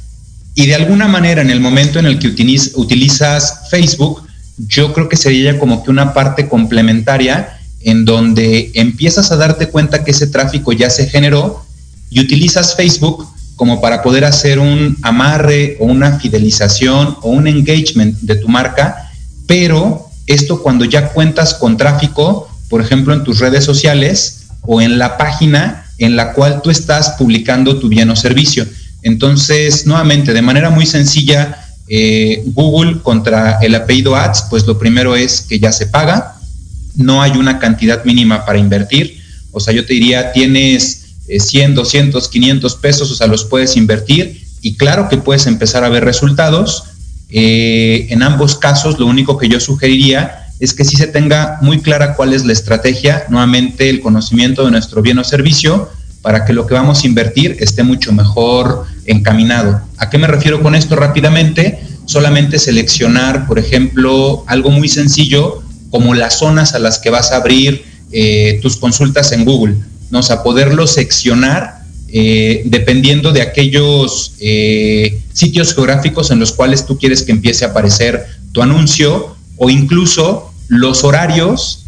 [0.54, 4.22] Y de alguna manera, en el momento en el que utilizas Facebook,
[4.58, 10.04] yo creo que sería como que una parte complementaria en donde empiezas a darte cuenta
[10.04, 11.64] que ese tráfico ya se generó
[12.10, 18.18] y utilizas Facebook como para poder hacer un amarre o una fidelización o un engagement
[18.20, 19.10] de tu marca,
[19.46, 24.98] pero esto cuando ya cuentas con tráfico, por ejemplo, en tus redes sociales o en
[24.98, 28.66] la página en la cual tú estás publicando tu bien o servicio.
[29.02, 35.14] Entonces, nuevamente, de manera muy sencilla, eh, Google contra el apellido Ads, pues lo primero
[35.16, 36.36] es que ya se paga,
[36.96, 39.20] no hay una cantidad mínima para invertir.
[39.50, 41.01] O sea, yo te diría, tienes
[41.38, 45.88] 100, 200, 500 pesos, o sea, los puedes invertir y claro que puedes empezar a
[45.88, 46.84] ver resultados.
[47.30, 51.80] Eh, en ambos casos, lo único que yo sugeriría es que sí se tenga muy
[51.80, 55.90] clara cuál es la estrategia, nuevamente el conocimiento de nuestro bien o servicio,
[56.22, 59.80] para que lo que vamos a invertir esté mucho mejor encaminado.
[59.98, 61.80] ¿A qué me refiero con esto rápidamente?
[62.04, 67.36] Solamente seleccionar, por ejemplo, algo muy sencillo como las zonas a las que vas a
[67.36, 69.76] abrir eh, tus consultas en Google.
[70.12, 70.20] ¿No?
[70.20, 77.22] O poderlo seccionar eh, dependiendo de aquellos eh, sitios geográficos en los cuales tú quieres
[77.22, 81.86] que empiece a aparecer tu anuncio o incluso los horarios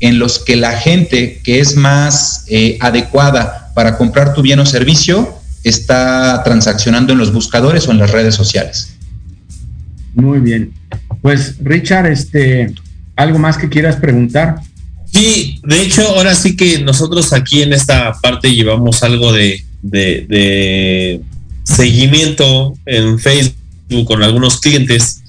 [0.00, 4.66] en los que la gente que es más eh, adecuada para comprar tu bien o
[4.66, 8.96] servicio está transaccionando en los buscadores o en las redes sociales.
[10.14, 10.72] Muy bien.
[11.22, 12.74] Pues Richard, este,
[13.14, 14.56] ¿algo más que quieras preguntar?
[15.12, 21.20] Sí, de hecho, ahora sí que nosotros aquí en esta parte llevamos algo de, de,
[21.64, 25.22] seguimiento en Facebook con algunos clientes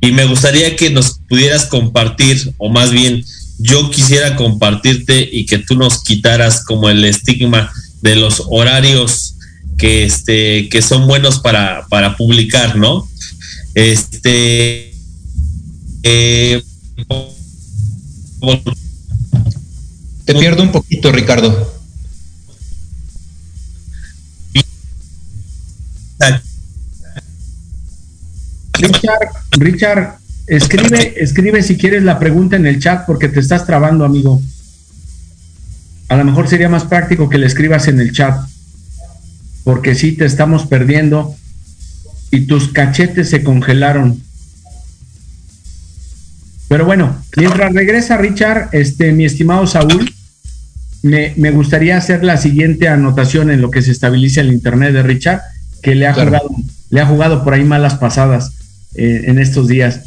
[0.00, 3.24] y me gustaría que nos pudieras compartir, o más bien
[3.58, 9.36] yo quisiera compartirte y que tú nos quitaras como el estigma de los horarios
[9.78, 13.08] que, este, que son buenos para, para publicar, ¿no?
[13.74, 14.94] Este.
[16.02, 16.62] Eh,
[20.24, 21.82] Te pierdo un poquito, Ricardo.
[28.78, 34.04] Richard, Richard, escribe, escribe si quieres la pregunta en el chat porque te estás trabando,
[34.04, 34.40] amigo.
[36.08, 38.38] A lo mejor sería más práctico que le escribas en el chat,
[39.64, 41.34] porque si te estamos perdiendo
[42.30, 44.22] y tus cachetes se congelaron.
[46.72, 50.10] Pero bueno, mientras regresa Richard, este, mi estimado Saúl,
[51.02, 55.42] me, gustaría hacer la siguiente anotación en lo que se estabiliza el internet de Richard,
[55.82, 56.48] que le ha jugado,
[56.88, 58.52] le ha jugado por ahí malas pasadas
[58.94, 60.00] eh, en estos días.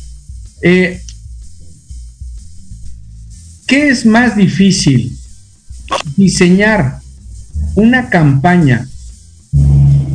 [0.63, 1.01] Eh,
[3.67, 5.15] ¿Qué es más difícil?
[6.17, 6.97] Diseñar
[7.75, 8.87] una campaña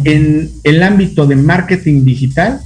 [0.02, 2.60] en el ámbito de marketing digital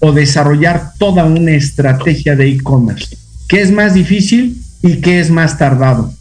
[0.00, 3.27] o desarrollar toda una estrategia de e-commerce?
[3.48, 6.12] ¿Qué es más difícil y qué es más tardado?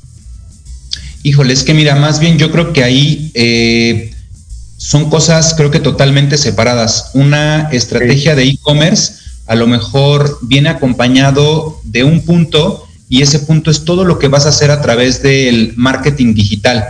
[1.24, 4.12] Híjole, es que mira, más bien yo creo que ahí eh,
[4.78, 7.12] son cosas creo que totalmente separadas.
[7.14, 9.14] Una estrategia de e-commerce
[9.46, 14.30] a lo mejor viene acompañado de un punto y ese punto es todo lo que
[14.30, 16.86] vas a hacer a través del marketing digital.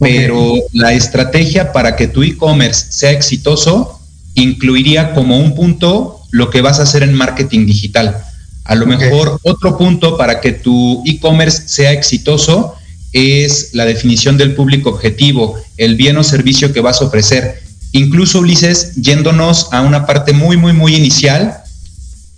[0.00, 4.00] Pero la estrategia para que tu e-commerce sea exitoso
[4.34, 8.16] incluiría como un punto lo que vas a hacer en marketing digital.
[8.66, 12.74] A lo mejor otro punto para que tu e-commerce sea exitoso
[13.12, 17.62] es la definición del público objetivo, el bien o servicio que vas a ofrecer.
[17.92, 21.58] Incluso, Ulises, yéndonos a una parte muy, muy, muy inicial,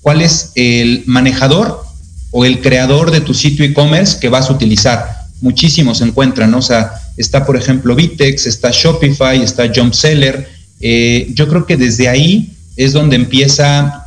[0.02, 1.82] ¿cuál es el manejador
[2.30, 5.08] o el creador de tu sitio e-commerce que vas a utilizar?
[5.40, 6.58] Muchísimos se encuentran, ¿no?
[6.58, 10.48] O sea, está, por ejemplo, Vitex, está Shopify, está Jumpseller.
[10.80, 13.97] Eh, yo creo que desde ahí es donde empieza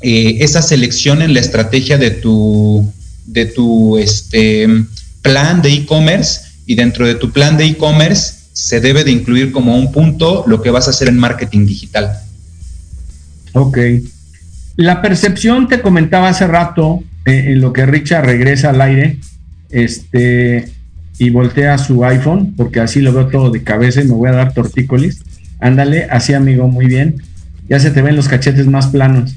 [0.00, 2.92] eh, esa selección en la estrategia de tu,
[3.26, 4.68] de tu este,
[5.22, 9.76] plan de e-commerce y dentro de tu plan de e-commerce se debe de incluir como
[9.76, 12.10] un punto lo que vas a hacer en marketing digital.
[13.52, 13.78] Ok.
[14.76, 19.18] La percepción te comentaba hace rato eh, en lo que Richard regresa al aire
[19.70, 20.68] este,
[21.18, 24.32] y voltea su iPhone, porque así lo veo todo de cabeza y me voy a
[24.32, 25.22] dar tortícolis.
[25.60, 27.22] Ándale, así amigo, muy bien.
[27.68, 29.34] Ya se te ven los cachetes más planos.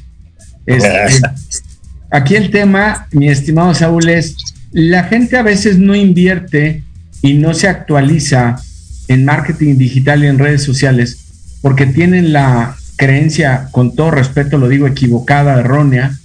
[0.66, 1.22] Este,
[2.12, 4.36] aquí el tema, mi estimado Saúl, es
[4.72, 6.84] la gente a veces no invierte
[7.22, 8.62] y no se actualiza
[9.08, 11.18] en marketing digital y en redes sociales
[11.62, 16.18] porque tienen la creencia, con todo respeto lo digo equivocada, errónea,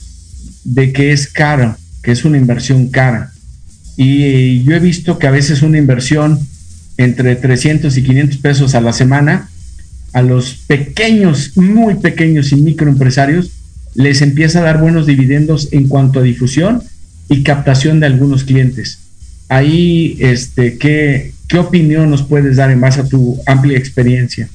[0.64, 3.32] de que es caro, que es una inversión cara.
[3.96, 6.38] Y yo he visto que a veces una inversión
[6.98, 9.48] entre 300 y 500 pesos a la semana,
[10.12, 13.50] a los pequeños, muy pequeños y microempresarios,
[13.96, 16.82] les empieza a dar buenos dividendos en cuanto a difusión
[17.28, 18.98] y captación de algunos clientes.
[19.48, 24.48] Ahí, este, ¿qué, ¿qué opinión nos puedes dar en base a tu amplia experiencia?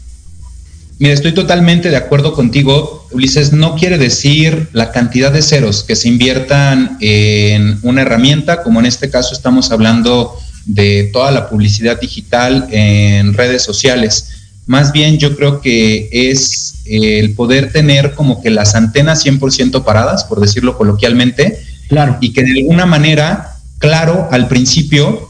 [1.00, 3.52] Mira, estoy totalmente de acuerdo contigo, Ulises.
[3.52, 8.86] No quiere decir la cantidad de ceros que se inviertan en una herramienta, como en
[8.86, 14.41] este caso estamos hablando de toda la publicidad digital en redes sociales.
[14.72, 20.24] Más bien yo creo que es el poder tener como que las antenas 100% paradas,
[20.24, 21.59] por decirlo coloquialmente,
[21.91, 22.17] Claro.
[22.22, 25.30] Y que de alguna manera, claro, al principio,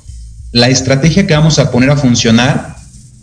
[0.51, 2.75] la estrategia que vamos a poner a funcionar,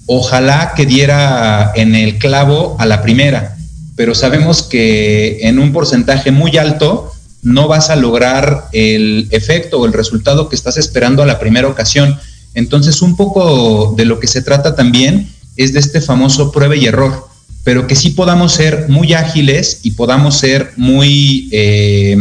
[0.07, 3.57] ojalá que diera en el clavo a la primera,
[3.95, 9.87] pero sabemos que en un porcentaje muy alto no vas a lograr el efecto o
[9.87, 12.19] el resultado que estás esperando a la primera ocasión.
[12.55, 15.29] Entonces, un poco de lo que se trata también
[15.59, 17.29] es de este famoso prueba y error,
[17.65, 21.51] pero que sí podamos ser muy ágiles y podamos ser muy...
[21.53, 22.17] Eh,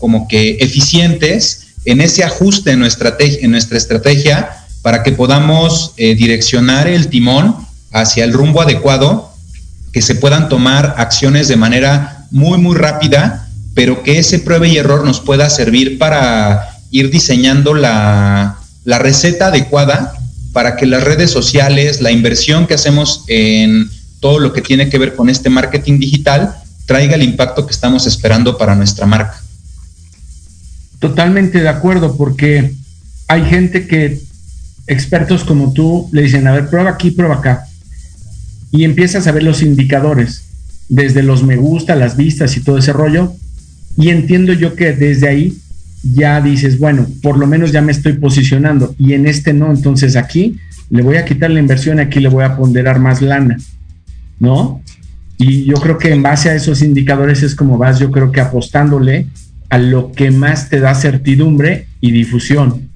[0.00, 4.50] como que eficientes en ese ajuste en nuestra, en nuestra estrategia
[4.82, 7.54] para que podamos eh, direccionar el timón
[7.92, 9.30] hacia el rumbo adecuado,
[9.92, 14.78] que se puedan tomar acciones de manera muy, muy rápida, pero que ese prueba y
[14.78, 20.14] error nos pueda servir para ir diseñando la, la receta adecuada
[20.52, 23.88] para que las redes sociales, la inversión que hacemos en
[24.20, 26.54] todo lo que tiene que ver con este marketing digital,
[26.86, 29.40] traiga el impacto que estamos esperando para nuestra marca.
[30.98, 32.74] Totalmente de acuerdo, porque
[33.28, 34.20] hay gente que,
[34.86, 37.66] expertos como tú, le dicen, a ver, prueba aquí, prueba acá.
[38.72, 40.44] y empiezas a ver los indicadores,
[40.88, 43.32] desde los me gusta, las vistas y todo ese rollo.
[43.96, 45.58] Y entiendo yo que desde ahí
[46.02, 50.16] ya dices, bueno, por lo menos ya me estoy posicionando y en este no, entonces
[50.16, 53.58] aquí le voy a quitar la inversión, aquí le voy a ponderar más lana,
[54.38, 54.82] ¿no?
[55.38, 58.40] Y yo creo que en base a esos indicadores es como vas, yo creo que
[58.40, 59.26] apostándole
[59.68, 62.90] a lo que más te da certidumbre y difusión.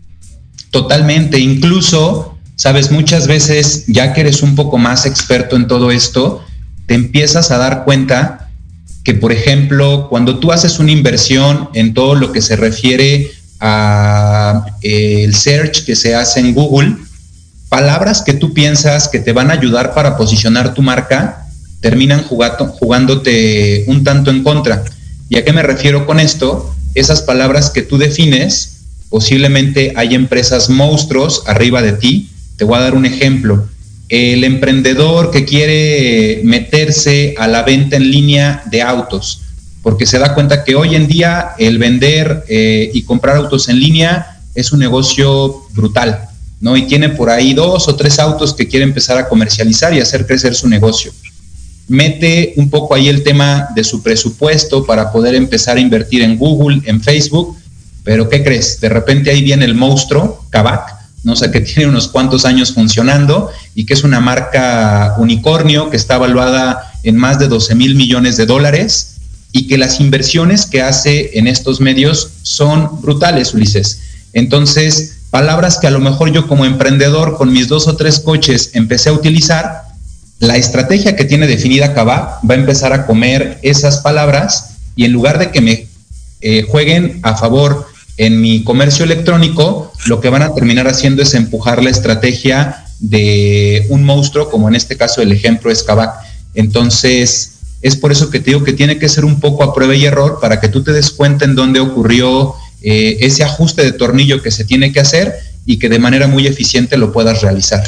[0.71, 6.45] Totalmente, incluso, sabes, muchas veces, ya que eres un poco más experto en todo esto,
[6.87, 8.44] te empiezas a dar cuenta
[9.05, 13.31] que, por ejemplo, cuando tú haces una inversión en todo lo que se refiere
[13.61, 16.97] a eh, el search que se hace en Google,
[17.69, 21.47] palabras que tú piensas que te van a ayudar para posicionar tu marca
[21.81, 24.83] terminan jugando, jugándote un tanto en contra.
[25.29, 26.75] ¿Y a qué me refiero con esto?
[26.95, 28.75] Esas palabras que tú defines
[29.15, 32.31] Posiblemente hay empresas monstruos arriba de ti.
[32.57, 33.69] Te voy a dar un ejemplo.
[34.09, 39.43] El emprendedor que quiere meterse a la venta en línea de autos,
[39.83, 43.81] porque se da cuenta que hoy en día el vender eh, y comprar autos en
[43.81, 46.29] línea es un negocio brutal,
[46.61, 46.77] ¿no?
[46.77, 50.27] Y tiene por ahí dos o tres autos que quiere empezar a comercializar y hacer
[50.27, 51.13] crecer su negocio.
[51.89, 56.39] Mete un poco ahí el tema de su presupuesto para poder empezar a invertir en
[56.39, 57.57] Google, en Facebook,
[58.05, 58.81] pero ¿qué crees?
[58.81, 63.51] De repente ahí viene el monstruo, Kavak, no sé, que tiene unos cuantos años funcionando
[63.75, 68.37] y que es una marca unicornio que está evaluada en más de 12 mil millones
[68.37, 69.17] de dólares
[69.51, 74.01] y que las inversiones que hace en estos medios son brutales, Ulises.
[74.33, 78.71] Entonces, palabras que a lo mejor yo como emprendedor con mis dos o tres coches
[78.75, 79.83] empecé a utilizar,
[80.41, 85.13] la estrategia que tiene definida Kavak va a empezar a comer esas palabras y en
[85.13, 85.87] lugar de que me
[86.41, 91.35] eh, jueguen a favor en mi comercio electrónico, lo que van a terminar haciendo es
[91.35, 96.15] empujar la estrategia de un monstruo, como en este caso el ejemplo es Kavak.
[96.55, 99.95] Entonces, es por eso que te digo que tiene que ser un poco a prueba
[99.95, 103.93] y error para que tú te des cuenta en dónde ocurrió eh, ese ajuste de
[103.93, 105.35] tornillo que se tiene que hacer
[105.67, 107.83] y que de manera muy eficiente lo puedas realizar.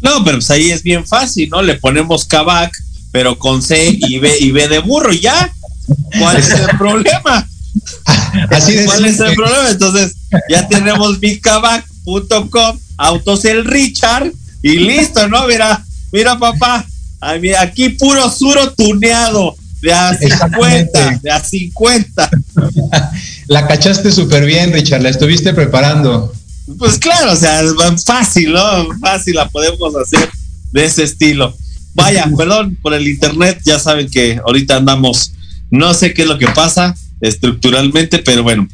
[0.00, 1.62] No, pero pues ahí es bien fácil, ¿no?
[1.62, 2.72] Le ponemos Kavak,
[3.12, 5.52] pero con C y B y B de burro y ya.
[6.18, 7.46] ¿Cuál es el problema?
[8.50, 9.70] Así ¿Cuál es el problema?
[9.70, 10.14] Entonces,
[10.48, 14.32] ya tenemos bigcabac.com, autos el Richard,
[14.62, 15.46] y listo, ¿no?
[15.46, 16.86] Mira, mira, papá,
[17.58, 22.30] aquí puro suro tuneado, de a 50, de a 50.
[23.48, 26.32] La cachaste súper bien, Richard, la estuviste preparando.
[26.78, 28.86] Pues claro, o sea, es fácil, ¿no?
[29.00, 30.30] Fácil la podemos hacer
[30.70, 31.54] de ese estilo.
[31.94, 35.32] Vaya, perdón por el internet, ya saben que ahorita andamos,
[35.70, 38.68] no sé qué es lo que pasa, estructuralmente, pero bueno.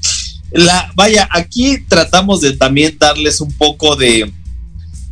[0.51, 4.33] La, vaya, aquí tratamos de también darles un poco de,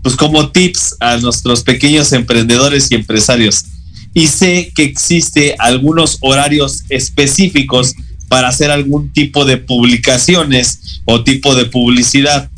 [0.02, 3.66] pues como tips a nuestros pequeños emprendedores y empresarios.
[4.14, 7.94] Y sé que existe algunos horarios específicos
[8.28, 12.50] para hacer algún tipo de publicaciones o tipo de publicidad.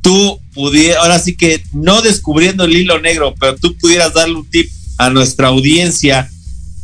[0.00, 4.50] Tú pudieras, ahora sí que no descubriendo el hilo negro, pero tú pudieras darle un
[4.50, 6.30] tip a nuestra audiencia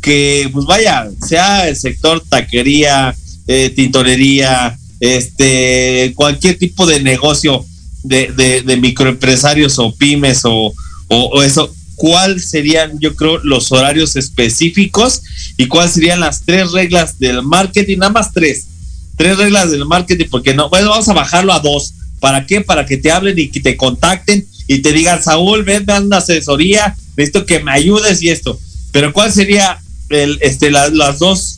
[0.02, 3.16] que, pues vaya, sea el sector taquería,
[3.48, 7.64] eh, tintorería, este, cualquier tipo de negocio
[8.02, 10.72] de, de, microempresarios o pymes o,
[11.08, 15.22] o, eso, ¿cuáles serían, yo creo, los horarios específicos
[15.56, 17.98] y cuáles serían las tres reglas del marketing?
[17.98, 18.66] Nada más tres.
[19.16, 21.94] Tres reglas del marketing, porque no, bueno, vamos a bajarlo a dos.
[22.20, 22.60] ¿Para qué?
[22.60, 26.18] Para que te hablen y que te contacten y te digan, Saúl, ven, ven una
[26.18, 28.60] asesoría, necesito que me ayudes y esto.
[28.92, 29.80] Pero ¿cuál sería
[30.10, 31.57] el, este, las dos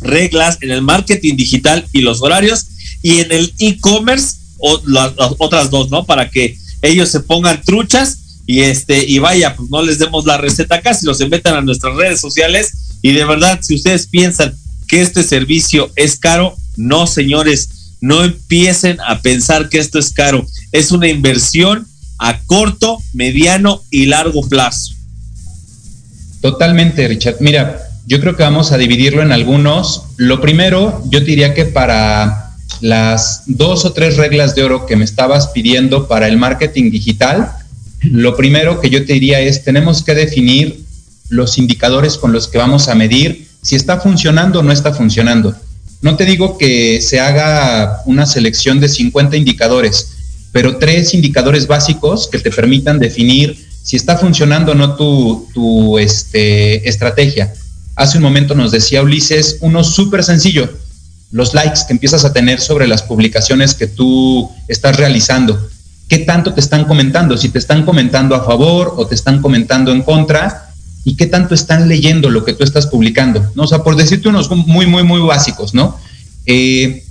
[0.00, 2.66] reglas en el marketing digital y los horarios
[3.02, 6.04] y en el e-commerce o las, otras dos, ¿no?
[6.04, 10.38] Para que ellos se pongan truchas y este y vaya, pues no les demos la
[10.38, 14.54] receta acá, si los metan a nuestras redes sociales y de verdad, si ustedes piensan
[14.88, 17.68] que este servicio es caro, no, señores,
[18.00, 20.46] no empiecen a pensar que esto es caro.
[20.72, 21.86] Es una inversión
[22.18, 24.94] a corto, mediano y largo plazo.
[26.40, 27.36] Totalmente, Richard.
[27.40, 30.04] Mira, yo creo que vamos a dividirlo en algunos.
[30.16, 35.04] Lo primero, yo diría que para las dos o tres reglas de oro que me
[35.04, 37.50] estabas pidiendo para el marketing digital,
[38.02, 40.84] lo primero que yo te diría es, tenemos que definir
[41.28, 45.56] los indicadores con los que vamos a medir si está funcionando o no está funcionando.
[46.00, 50.12] No te digo que se haga una selección de 50 indicadores,
[50.52, 55.98] pero tres indicadores básicos que te permitan definir si está funcionando o no tu, tu
[55.98, 57.52] este, estrategia.
[57.96, 60.70] Hace un momento nos decía Ulises, uno súper sencillo,
[61.32, 65.68] los likes que empiezas a tener sobre las publicaciones que tú estás realizando.
[66.08, 67.36] ¿Qué tanto te están comentando?
[67.36, 70.66] Si te están comentando a favor o te están comentando en contra,
[71.06, 73.62] y qué tanto están leyendo lo que tú estás publicando, ¿no?
[73.62, 75.96] O sea, por decirte unos muy, muy, muy básicos, ¿no?
[76.46, 77.04] Eh,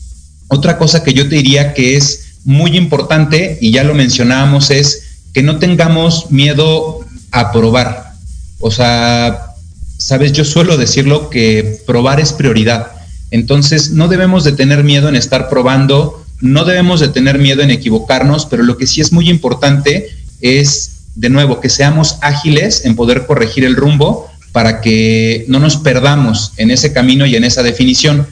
[0.49, 5.21] otra cosa que yo te diría que es muy importante, y ya lo mencionábamos, es
[5.33, 8.11] que no tengamos miedo a probar.
[8.59, 9.44] O sea,
[9.97, 12.91] sabes, yo suelo decirlo que probar es prioridad.
[13.31, 17.71] Entonces, no debemos de tener miedo en estar probando, no debemos de tener miedo en
[17.71, 20.09] equivocarnos, pero lo que sí es muy importante
[20.41, 25.77] es, de nuevo, que seamos ágiles en poder corregir el rumbo para que no nos
[25.77, 28.27] perdamos en ese camino y en esa definición.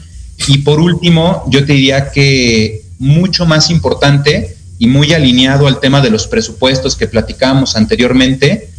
[0.48, 6.02] Y por último, yo te diría que mucho más importante y muy alineado al tema
[6.02, 8.70] de los presupuestos que platicábamos anteriormente,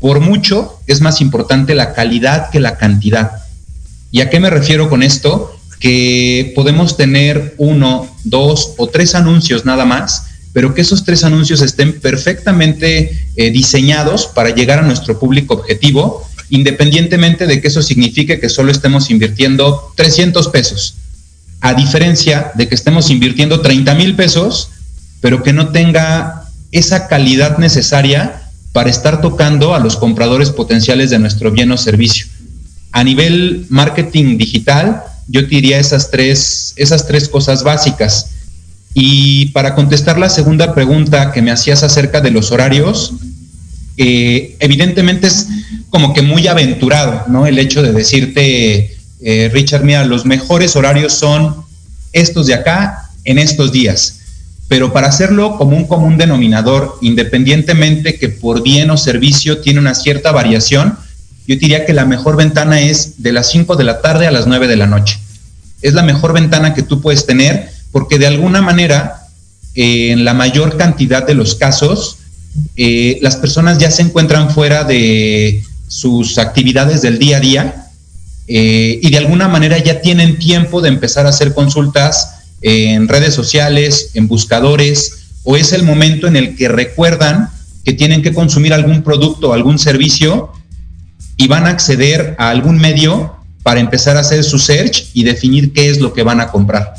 [0.00, 3.30] por mucho es más importante la calidad que la cantidad.
[4.10, 5.54] ¿Y a qué me refiero con esto?
[5.78, 11.62] Que podemos tener uno, dos o tres anuncios nada más, pero que esos tres anuncios
[11.62, 18.40] estén perfectamente eh, diseñados para llegar a nuestro público objetivo, independientemente de que eso signifique
[18.40, 20.96] que solo estemos invirtiendo 300 pesos
[21.60, 24.70] a diferencia de que estemos invirtiendo 30 mil pesos,
[25.20, 28.39] pero que no tenga esa calidad necesaria
[28.72, 32.26] para estar tocando a los compradores potenciales de nuestro bien o servicio.
[32.92, 38.30] A nivel marketing digital, yo te diría esas tres, esas tres cosas básicas.
[38.94, 43.14] Y para contestar la segunda pregunta que me hacías acerca de los horarios,
[43.96, 45.46] eh, evidentemente es
[45.90, 47.46] como que muy aventurado, ¿no?
[47.46, 51.56] El hecho de decirte, eh, Richard, mira, los mejores horarios son
[52.12, 54.19] estos de acá en estos días.
[54.70, 59.96] Pero para hacerlo como un común denominador, independientemente que por bien o servicio tiene una
[59.96, 60.96] cierta variación,
[61.48, 64.46] yo diría que la mejor ventana es de las 5 de la tarde a las
[64.46, 65.18] 9 de la noche.
[65.82, 69.26] Es la mejor ventana que tú puedes tener porque de alguna manera,
[69.74, 72.18] eh, en la mayor cantidad de los casos,
[72.76, 77.86] eh, las personas ya se encuentran fuera de sus actividades del día a día
[78.46, 83.34] eh, y de alguna manera ya tienen tiempo de empezar a hacer consultas en redes
[83.34, 87.48] sociales, en buscadores, o es el momento en el que recuerdan
[87.84, 90.52] que tienen que consumir algún producto o algún servicio
[91.36, 95.72] y van a acceder a algún medio para empezar a hacer su search y definir
[95.72, 96.94] qué es lo que van a comprar.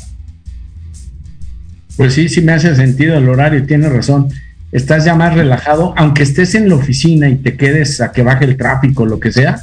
[1.96, 4.28] Pues sí, sí me hace sentido el horario, tienes razón.
[4.72, 8.46] Estás ya más relajado, aunque estés en la oficina y te quedes a que baje
[8.46, 9.62] el tráfico, lo que sea,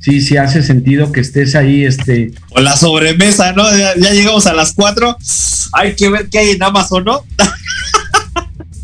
[0.00, 2.32] sí, sí hace sentido que estés ahí, este.
[2.50, 3.64] O la sobremesa, ¿no?
[3.76, 5.16] Ya, llegamos a las cuatro.
[5.72, 7.24] Hay que ver qué hay en Amazon, ¿no?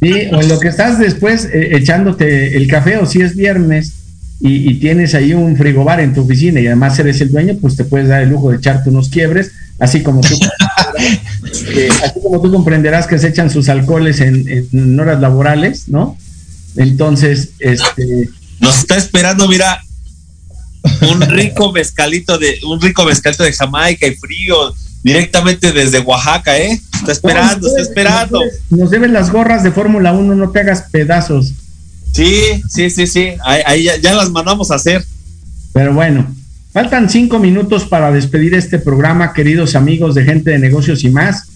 [0.00, 3.92] sí, o en lo que estás después eh, echándote el café, o si es viernes
[4.40, 7.84] y, tienes ahí un frigobar en tu oficina y además eres el dueño, pues te
[7.84, 10.38] puedes dar el lujo de echarte unos quiebres, así como tú,
[11.48, 16.18] así como tú comprenderás que se echan sus alcoholes en, en horas laborales, ¿no?
[16.76, 18.28] Entonces, este.
[18.60, 19.82] Nos está esperando, mira,
[21.02, 26.80] un rico mezcalito de un rico mezcalito de Jamaica y frío directamente desde Oaxaca, ¿eh?
[26.94, 28.40] Está esperando, está esperando.
[28.70, 31.52] Nos deben las gorras de Fórmula 1, no te hagas pedazos.
[32.12, 35.04] Sí, sí, sí, sí, ahí, ya, las mandamos a hacer.
[35.72, 36.32] Pero bueno,
[36.72, 41.48] faltan cinco minutos para despedir este programa, queridos amigos de gente de negocios y más.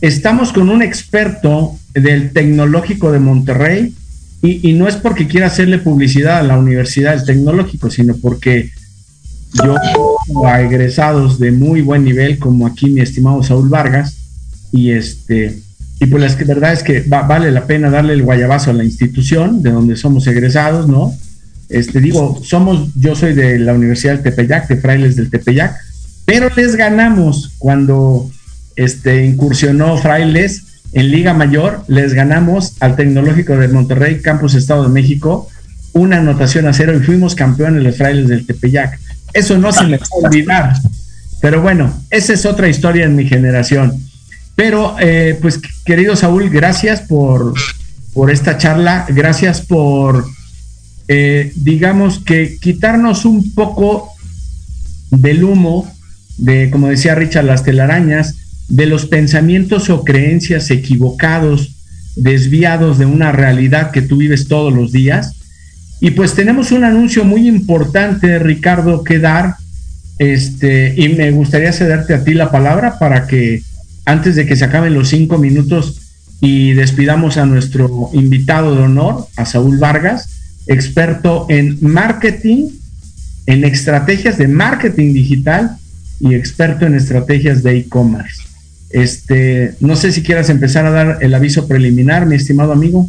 [0.00, 3.94] Estamos con un experto del Tecnológico de Monterrey,
[4.44, 8.72] y, no es porque quiera hacerle publicidad a la Universidad del Tecnológico, sino porque
[9.64, 9.76] yo
[10.46, 14.16] a egresados de muy buen nivel, como aquí mi estimado Saúl Vargas,
[14.72, 15.58] y este,
[16.00, 19.62] y pues la verdad es que vale la pena darle el guayabazo a la institución
[19.62, 21.14] de donde somos egresados, ¿no?
[21.68, 25.76] Este, digo, somos, yo soy de la Universidad del Tepeyac, de Frailes del Tepeyac,
[26.24, 28.30] pero les ganamos cuando
[28.76, 34.90] este, incursionó Frailes en Liga Mayor les ganamos al Tecnológico de Monterrey, Campus Estado de
[34.90, 35.48] México,
[35.94, 38.98] una anotación a cero y fuimos campeones los frailes del Tepeyac.
[39.32, 40.74] Eso no se me puede olvidar.
[41.40, 44.00] Pero bueno, esa es otra historia en mi generación.
[44.54, 47.54] Pero, eh, pues, querido Saúl, gracias por,
[48.12, 50.26] por esta charla, gracias por,
[51.08, 54.12] eh, digamos que quitarnos un poco
[55.10, 55.92] del humo
[56.38, 58.36] de, como decía Richard, las telarañas,
[58.68, 61.74] de los pensamientos o creencias equivocados,
[62.16, 65.34] desviados de una realidad que tú vives todos los días.
[66.02, 69.54] Y pues tenemos un anuncio muy importante, Ricardo, que dar.
[70.18, 73.62] Este, y me gustaría cederte a ti la palabra para que
[74.04, 76.00] antes de que se acaben los cinco minutos
[76.40, 80.28] y despidamos a nuestro invitado de honor, a Saúl Vargas,
[80.66, 82.70] experto en marketing,
[83.46, 85.76] en estrategias de marketing digital
[86.18, 88.42] y experto en estrategias de e-commerce.
[88.90, 93.08] Este, no sé si quieras empezar a dar el aviso preliminar, mi estimado amigo.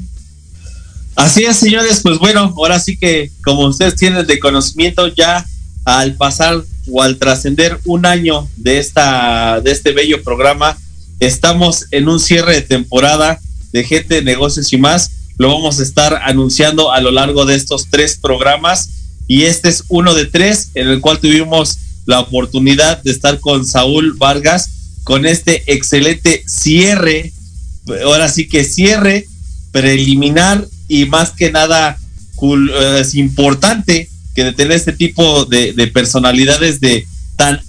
[1.16, 5.46] Así es, señores, pues bueno, ahora sí que como ustedes tienen de conocimiento ya
[5.86, 10.78] al pasar o al trascender un año de esta de este bello programa,
[11.20, 13.40] estamos en un cierre de temporada
[13.72, 15.12] de gente negocios y más.
[15.38, 18.90] Lo vamos a estar anunciando a lo largo de estos tres programas
[19.28, 23.66] y este es uno de tres en el cual tuvimos la oportunidad de estar con
[23.66, 24.70] Saúl Vargas
[25.04, 27.34] con este excelente cierre,
[28.04, 29.28] ahora sí que cierre
[29.72, 31.98] preliminar y más que nada
[32.42, 37.62] eh, es importante que de tener este tipo de, personalidades de tan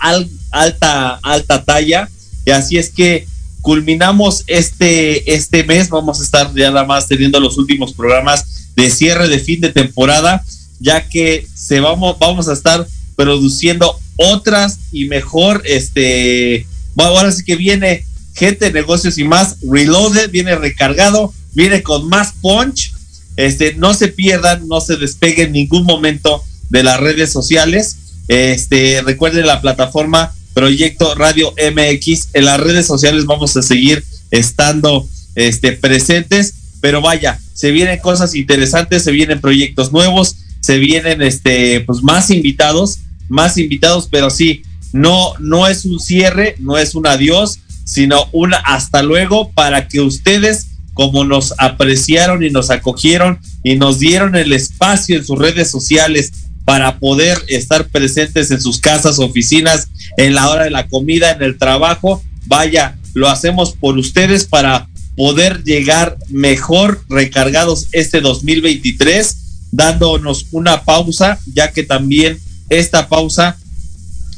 [0.51, 2.09] alta alta talla.
[2.47, 3.27] Y así es que
[3.61, 5.89] culminamos este este mes.
[5.89, 9.71] Vamos a estar ya nada más teniendo los últimos programas de cierre de fin de
[9.71, 10.43] temporada
[10.81, 17.57] ya que se vamos vamos a estar produciendo otras y mejor este ahora sí que
[17.57, 18.05] viene
[18.35, 19.57] gente negocios y más.
[19.63, 22.94] Reloaded viene recargado viene con más punch
[23.37, 27.97] este, no se pierdan, no se despeguen en ningún momento de las redes sociales.
[28.29, 32.29] Este, recuerden la plataforma Proyecto Radio MX.
[32.35, 38.35] En las redes sociales vamos a seguir estando este, presentes, pero vaya, se vienen cosas
[38.35, 44.63] interesantes, se vienen proyectos nuevos, se vienen este, pues más invitados, más invitados, pero sí,
[44.93, 50.01] no, no es un cierre, no es un adiós, sino un hasta luego para que
[50.01, 55.71] ustedes como nos apreciaron y nos acogieron y nos dieron el espacio en sus redes
[55.71, 56.33] sociales
[56.65, 61.43] para poder estar presentes en sus casas, oficinas, en la hora de la comida, en
[61.43, 62.23] el trabajo.
[62.47, 69.37] Vaya, lo hacemos por ustedes para poder llegar mejor recargados este 2023,
[69.73, 72.39] dándonos una pausa, ya que también
[72.71, 73.59] esta pausa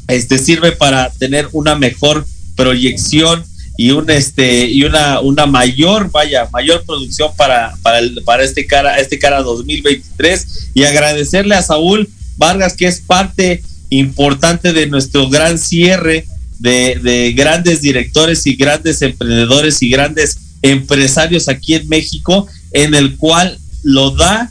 [0.09, 2.26] este, sirve para tener una mejor
[2.57, 3.44] proyección
[3.77, 8.66] y un este y una una mayor vaya mayor producción para para el, para este
[8.66, 15.29] cara este cara 2023 y agradecerle a Saúl Vargas que es parte importante de nuestro
[15.29, 16.27] gran cierre
[16.59, 23.16] de, de grandes directores y grandes emprendedores y grandes empresarios aquí en México en el
[23.16, 24.51] cual lo da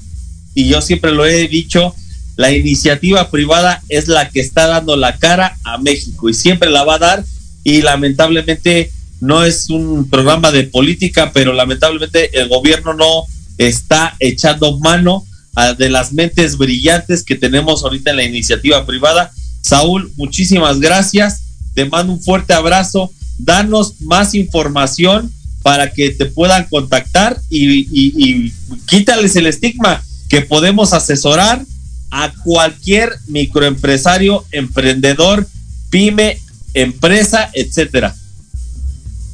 [0.54, 1.96] y yo siempre lo he dicho
[2.36, 6.84] la iniciativa privada es la que está dando la cara a México y siempre la
[6.84, 7.26] va a dar.
[7.64, 13.24] Y lamentablemente no es un programa de política, pero lamentablemente el gobierno no
[13.58, 19.32] está echando mano a, de las mentes brillantes que tenemos ahorita en la iniciativa privada.
[19.62, 21.44] Saúl, muchísimas gracias.
[21.74, 23.12] Te mando un fuerte abrazo.
[23.38, 28.54] Danos más información para que te puedan contactar y, y
[28.86, 31.66] quítales el estigma que podemos asesorar
[32.12, 35.48] a cualquier microempresario, emprendedor,
[35.90, 36.40] pyme,
[36.74, 38.16] empresa, etcétera.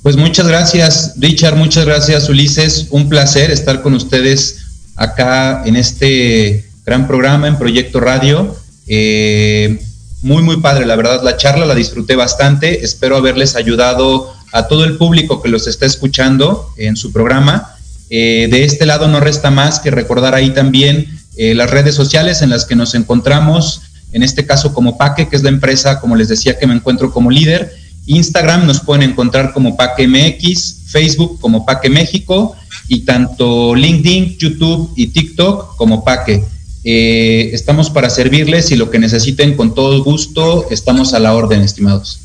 [0.04, 2.88] Pues muchas gracias, Richard, muchas gracias, Ulises.
[2.89, 4.58] Un placer estar con ustedes
[4.95, 8.56] acá en este gran programa en Proyecto Radio.
[8.88, 9.80] Eh,
[10.24, 12.84] muy, muy padre, la verdad, la charla la disfruté bastante.
[12.84, 17.76] Espero haberles ayudado a todo el público que los está escuchando en su programa.
[18.10, 22.41] Eh, de este lado no resta más que recordar ahí también eh, las redes sociales
[22.41, 23.84] en las que nos encontramos,
[24.14, 27.14] en este caso como Paque, que es la empresa, como les decía, que me encuentro
[27.14, 27.80] como líder
[28.16, 32.55] Instagram nos pueden encontrar como Paque MX, Facebook como Paque México
[32.88, 36.43] y tanto LinkedIn, YouTube y TikTok como Paque.
[36.84, 41.62] Eh, estamos para servirles y lo que necesiten con todo gusto, estamos a la orden,
[41.62, 42.20] estimados.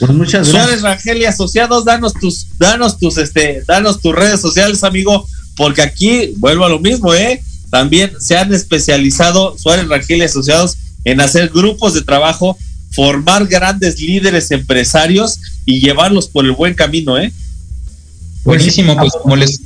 [0.00, 0.64] Pues muchas gracias.
[0.64, 5.26] Suárez Rangel y asociados, danos tus, danos tus, este, danos tus redes sociales, amigo,
[5.56, 7.40] porque aquí vuelvo a lo mismo, eh.
[7.70, 12.56] También se han especializado Suárez Rangel y asociados en hacer grupos de trabajo
[12.92, 17.32] formar grandes líderes empresarios y llevarlos por el buen camino, ¿eh?
[18.44, 19.60] Buenísimo, pues como les,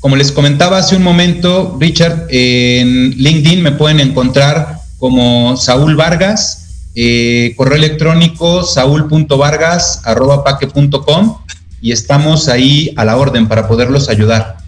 [0.00, 6.88] como les comentaba hace un momento, Richard, en LinkedIn me pueden encontrar como Saúl Vargas,
[6.94, 11.38] eh, correo electrónico saúl.vargas.com
[11.80, 14.58] y estamos ahí a la orden para poderlos ayudar.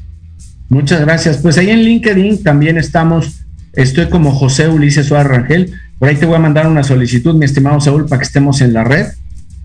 [0.71, 1.37] Muchas gracias.
[1.37, 3.27] Pues ahí en LinkedIn también estamos,
[3.75, 5.75] estoy como José Ulises Suárez Rangel
[6.05, 8.75] por ahí te voy a mandar una solicitud, mi estimado Saúl, para que estemos en
[8.75, 9.07] la red.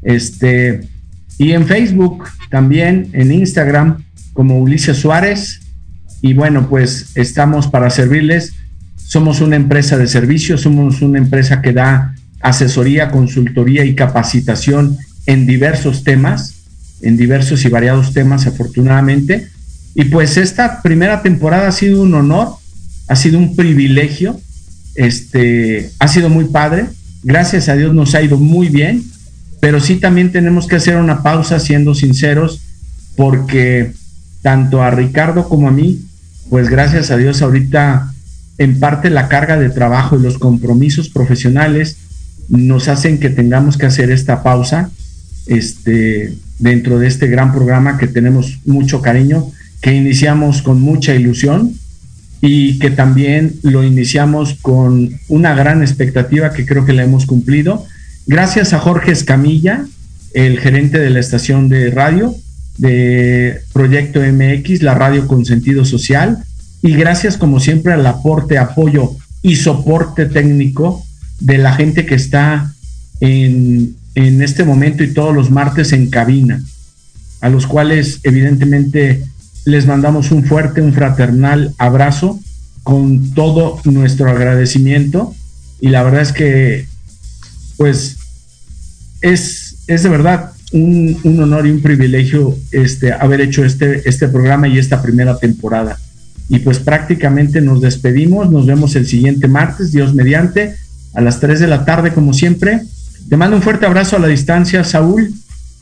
[0.04, 0.88] Este,
[1.38, 5.60] y en Facebook también, en Instagram, como Ulises Suárez.
[6.22, 8.54] Y bueno, pues estamos para servirles.
[8.96, 15.46] Somos una empresa de servicios, somos una empresa que da asesoría, consultoría y capacitación en
[15.46, 16.54] diversos temas,
[17.02, 19.50] en diversos y variados temas, afortunadamente.
[19.94, 22.54] Y pues esta primera temporada ha sido un honor,
[23.10, 24.40] ha sido un privilegio
[25.00, 26.88] este, ha sido muy padre.
[27.24, 29.04] Gracias a Dios nos ha ido muy bien,
[29.62, 32.62] pero sí también tenemos que hacer una pausa siendo sinceros,
[33.16, 33.94] porque
[34.42, 36.02] tanto a Ricardo como a mí
[36.50, 38.12] pues gracias a Dios ahorita
[38.58, 41.98] en parte la carga de trabajo y los compromisos profesionales
[42.50, 44.90] nos hacen que tengamos que hacer esta pausa
[45.46, 51.74] este, dentro de este gran programa que tenemos mucho cariño, que iniciamos con mucha ilusión
[52.42, 57.86] y que también lo iniciamos con una gran expectativa que creo que la hemos cumplido.
[58.28, 59.86] Gracias a Jorge Escamilla,
[60.34, 62.36] el gerente de la estación de radio
[62.78, 66.44] de Proyecto MX, la radio con sentido social,
[66.82, 69.12] y gracias como siempre al aporte, apoyo
[69.42, 71.04] y soporte técnico
[71.42, 72.74] de la gente que está
[73.20, 76.64] en, en este momento y todos los martes en cabina,
[77.42, 79.24] a los cuales evidentemente
[79.66, 82.40] les mandamos un fuerte, un fraternal abrazo
[82.84, 85.36] con todo nuestro agradecimiento
[85.82, 86.88] y la verdad es que
[87.78, 88.18] pues
[89.22, 94.28] es, es de verdad un, un, honor y un privilegio este, haber hecho este, este
[94.28, 95.98] programa y esta primera temporada.
[96.48, 100.76] Y pues prácticamente nos despedimos, nos vemos el siguiente martes, Dios mediante,
[101.14, 102.82] a las 3 de la tarde como siempre.
[103.30, 105.34] Te mando un fuerte abrazo a la distancia, Saúl.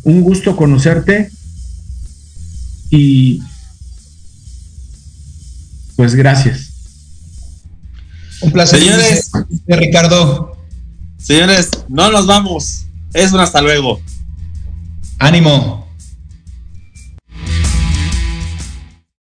[0.03, 1.31] Un gusto conocerte.
[2.89, 3.41] Y
[5.97, 6.69] pues gracias.
[8.39, 8.79] Un placer.
[8.79, 9.31] Señores,
[9.67, 10.55] Ricardo.
[11.17, 12.85] Señores, no nos vamos.
[13.13, 13.99] Es un hasta luego.
[15.19, 15.86] Ánimo.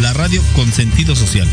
[0.00, 1.48] la radio con sentido social.